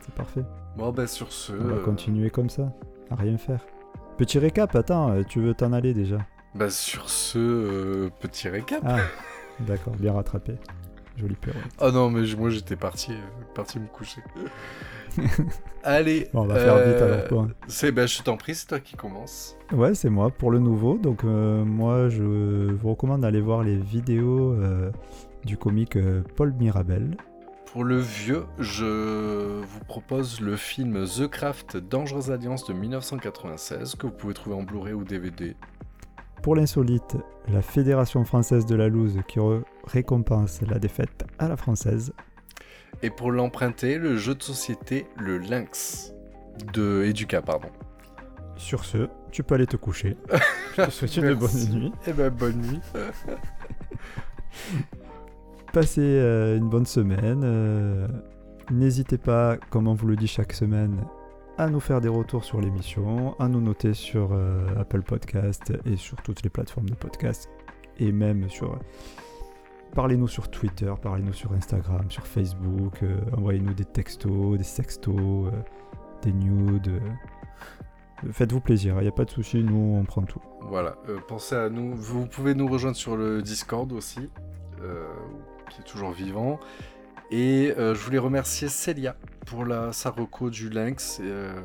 C'est 0.00 0.14
parfait. 0.14 0.44
Bon 0.76 0.90
bah 0.92 1.06
sur 1.08 1.32
ce... 1.32 1.52
On 1.52 1.64
va 1.64 1.74
euh, 1.74 1.82
continuer 1.84 2.30
comme 2.30 2.48
ça. 2.48 2.72
À 3.10 3.16
rien 3.16 3.36
faire. 3.36 3.60
Petit 4.22 4.38
récap, 4.38 4.76
attends, 4.76 5.10
euh, 5.10 5.22
tu 5.28 5.40
veux 5.40 5.52
t'en 5.52 5.72
aller 5.72 5.94
déjà 5.94 6.18
Bah 6.54 6.70
sur 6.70 7.10
ce 7.10 7.38
euh, 7.38 8.08
petit 8.20 8.48
récap. 8.48 8.80
Ah, 8.86 8.98
d'accord, 9.58 9.96
bien 9.96 10.12
rattrapé. 10.12 10.54
Joli 11.16 11.34
pirouette. 11.34 11.64
Oh 11.80 11.90
non 11.90 12.08
mais 12.08 12.22
moi 12.36 12.48
j'étais 12.48 12.76
parti, 12.76 13.10
euh, 13.10 13.44
parti 13.52 13.80
me 13.80 13.88
coucher. 13.88 14.20
Allez. 15.82 16.28
Bon, 16.32 16.42
on 16.42 16.46
va 16.46 16.54
faire 16.54 16.76
vite 16.76 17.02
alors 17.02 17.26
quoi. 17.26 17.48
C'est 17.66 17.90
bah 17.90 18.06
je 18.06 18.22
t'en 18.22 18.36
prie, 18.36 18.54
c'est 18.54 18.68
toi 18.68 18.78
qui 18.78 18.94
commence. 18.94 19.56
Ouais, 19.72 19.92
c'est 19.96 20.08
moi 20.08 20.30
pour 20.30 20.52
le 20.52 20.60
nouveau. 20.60 20.98
Donc, 20.98 21.24
euh, 21.24 21.64
moi, 21.64 22.08
je 22.08 22.70
vous 22.70 22.90
recommande 22.90 23.22
d'aller 23.22 23.40
voir 23.40 23.64
les 23.64 23.76
vidéos 23.76 24.56
du 25.44 25.56
comique 25.56 25.98
Paul 26.36 26.52
Mirabel. 26.52 27.16
Pour 27.72 27.84
le 27.84 27.96
vieux, 27.96 28.44
je 28.58 29.62
vous 29.62 29.80
propose 29.88 30.42
le 30.42 30.56
film 30.56 31.06
The 31.06 31.26
Craft 31.26 31.78
Dangereuse 31.78 32.30
Alliance 32.30 32.66
de 32.66 32.74
1996 32.74 33.94
que 33.94 34.06
vous 34.06 34.12
pouvez 34.12 34.34
trouver 34.34 34.56
en 34.56 34.62
Blu-ray 34.62 34.92
ou 34.92 35.04
DVD. 35.04 35.56
Pour 36.42 36.54
l'insolite, 36.54 37.16
la 37.48 37.62
Fédération 37.62 38.26
française 38.26 38.66
de 38.66 38.74
la 38.74 38.88
loose 38.88 39.16
qui 39.26 39.38
récompense 39.86 40.60
la 40.60 40.78
défaite 40.78 41.24
à 41.38 41.48
la 41.48 41.56
française. 41.56 42.12
Et 43.02 43.08
pour 43.08 43.32
l'emprunter, 43.32 43.96
le 43.96 44.18
jeu 44.18 44.34
de 44.34 44.42
société 44.42 45.06
Le 45.16 45.38
Lynx 45.38 46.12
de 46.74 47.04
Educa, 47.04 47.40
pardon. 47.40 47.70
Sur 48.56 48.84
ce, 48.84 49.08
tu 49.30 49.42
peux 49.42 49.54
aller 49.54 49.66
te 49.66 49.78
coucher. 49.78 50.18
Je 50.76 50.82
te 50.82 50.90
souhaite 50.90 51.16
une 51.16 51.32
bonne 51.32 51.68
nuit. 51.70 51.92
Eh 52.06 52.12
ben 52.12 52.28
bonne 52.28 52.60
nuit. 52.60 52.80
Passez 55.72 56.02
euh, 56.02 56.58
une 56.58 56.68
bonne 56.68 56.84
semaine. 56.84 57.42
euh, 57.44 58.06
N'hésitez 58.70 59.16
pas, 59.18 59.56
comme 59.70 59.88
on 59.88 59.94
vous 59.94 60.06
le 60.06 60.16
dit 60.16 60.26
chaque 60.26 60.52
semaine, 60.52 61.02
à 61.56 61.68
nous 61.68 61.80
faire 61.80 62.00
des 62.00 62.08
retours 62.08 62.44
sur 62.44 62.60
l'émission, 62.60 63.34
à 63.40 63.48
nous 63.48 63.60
noter 63.60 63.94
sur 63.94 64.30
euh, 64.32 64.66
Apple 64.78 65.02
Podcast 65.02 65.72
et 65.86 65.96
sur 65.96 66.20
toutes 66.22 66.42
les 66.42 66.50
plateformes 66.50 66.88
de 66.88 66.94
podcast, 66.94 67.48
et 67.98 68.12
même 68.12 68.48
sur... 68.50 68.78
Parlez-nous 69.94 70.28
sur 70.28 70.50
Twitter, 70.50 70.92
parlez-nous 71.02 71.32
sur 71.34 71.52
Instagram, 71.52 72.10
sur 72.10 72.26
Facebook, 72.26 73.00
envoyez-nous 73.36 73.74
des 73.74 73.84
textos, 73.84 74.56
des 74.56 74.64
sextos, 74.64 75.50
des 76.22 76.32
nudes. 76.32 77.00
Faites-vous 78.30 78.60
plaisir, 78.60 78.94
il 78.98 79.02
n'y 79.02 79.08
a 79.08 79.12
pas 79.12 79.26
de 79.26 79.30
souci, 79.30 79.62
nous 79.62 79.98
on 80.00 80.04
prend 80.04 80.22
tout. 80.22 80.40
Voilà, 80.62 80.96
pensez 81.28 81.56
à 81.56 81.68
nous. 81.68 81.94
Vous 81.94 82.26
pouvez 82.26 82.54
nous 82.54 82.68
rejoindre 82.68 82.96
sur 82.96 83.16
le 83.18 83.42
Discord 83.42 83.92
aussi, 83.92 84.30
qui 85.74 85.80
est 85.80 85.84
toujours 85.84 86.12
vivant. 86.12 86.58
Et 87.30 87.72
euh, 87.78 87.94
je 87.94 88.00
voulais 88.00 88.18
remercier 88.18 88.68
Célia 88.68 89.16
pour 89.46 89.64
la 89.64 89.92
sa 89.92 90.10
reco 90.10 90.50
du 90.50 90.68
Lynx 90.68 91.18
et, 91.18 91.22
euh, 91.24 91.60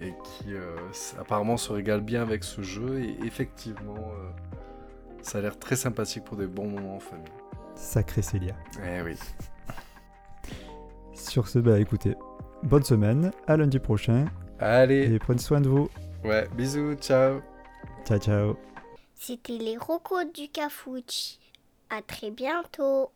et 0.00 0.12
qui 0.24 0.52
euh, 0.52 0.76
apparemment 1.18 1.56
se 1.56 1.72
régale 1.72 2.00
bien 2.02 2.22
avec 2.22 2.44
ce 2.44 2.62
jeu. 2.62 3.00
Et 3.00 3.16
effectivement, 3.24 3.96
euh, 3.96 4.28
ça 5.22 5.38
a 5.38 5.40
l'air 5.40 5.58
très 5.58 5.76
sympathique 5.76 6.24
pour 6.24 6.36
des 6.36 6.46
bons 6.46 6.68
moments 6.68 6.96
en 6.96 7.00
famille. 7.00 7.24
Sacré 7.74 8.20
Célia. 8.22 8.54
Eh 8.84 9.00
oui. 9.02 9.16
Sur 11.14 11.48
ce, 11.48 11.58
bah 11.58 11.78
écoutez, 11.78 12.14
bonne 12.62 12.82
semaine, 12.84 13.30
à 13.46 13.56
lundi 13.56 13.78
prochain, 13.78 14.26
Allez, 14.58 15.12
et 15.14 15.18
prenez 15.18 15.38
soin 15.40 15.60
de 15.60 15.68
vous. 15.68 15.88
ouais, 16.24 16.48
bisous, 16.54 16.94
ciao. 16.94 17.40
Ciao 18.04 18.18
ciao. 18.18 18.56
C'était 19.14 19.56
les 19.58 19.76
rocos 19.76 20.24
du 20.34 20.48
Cafouche. 20.48 21.38
À 21.90 22.02
très 22.02 22.30
bientôt. 22.30 23.10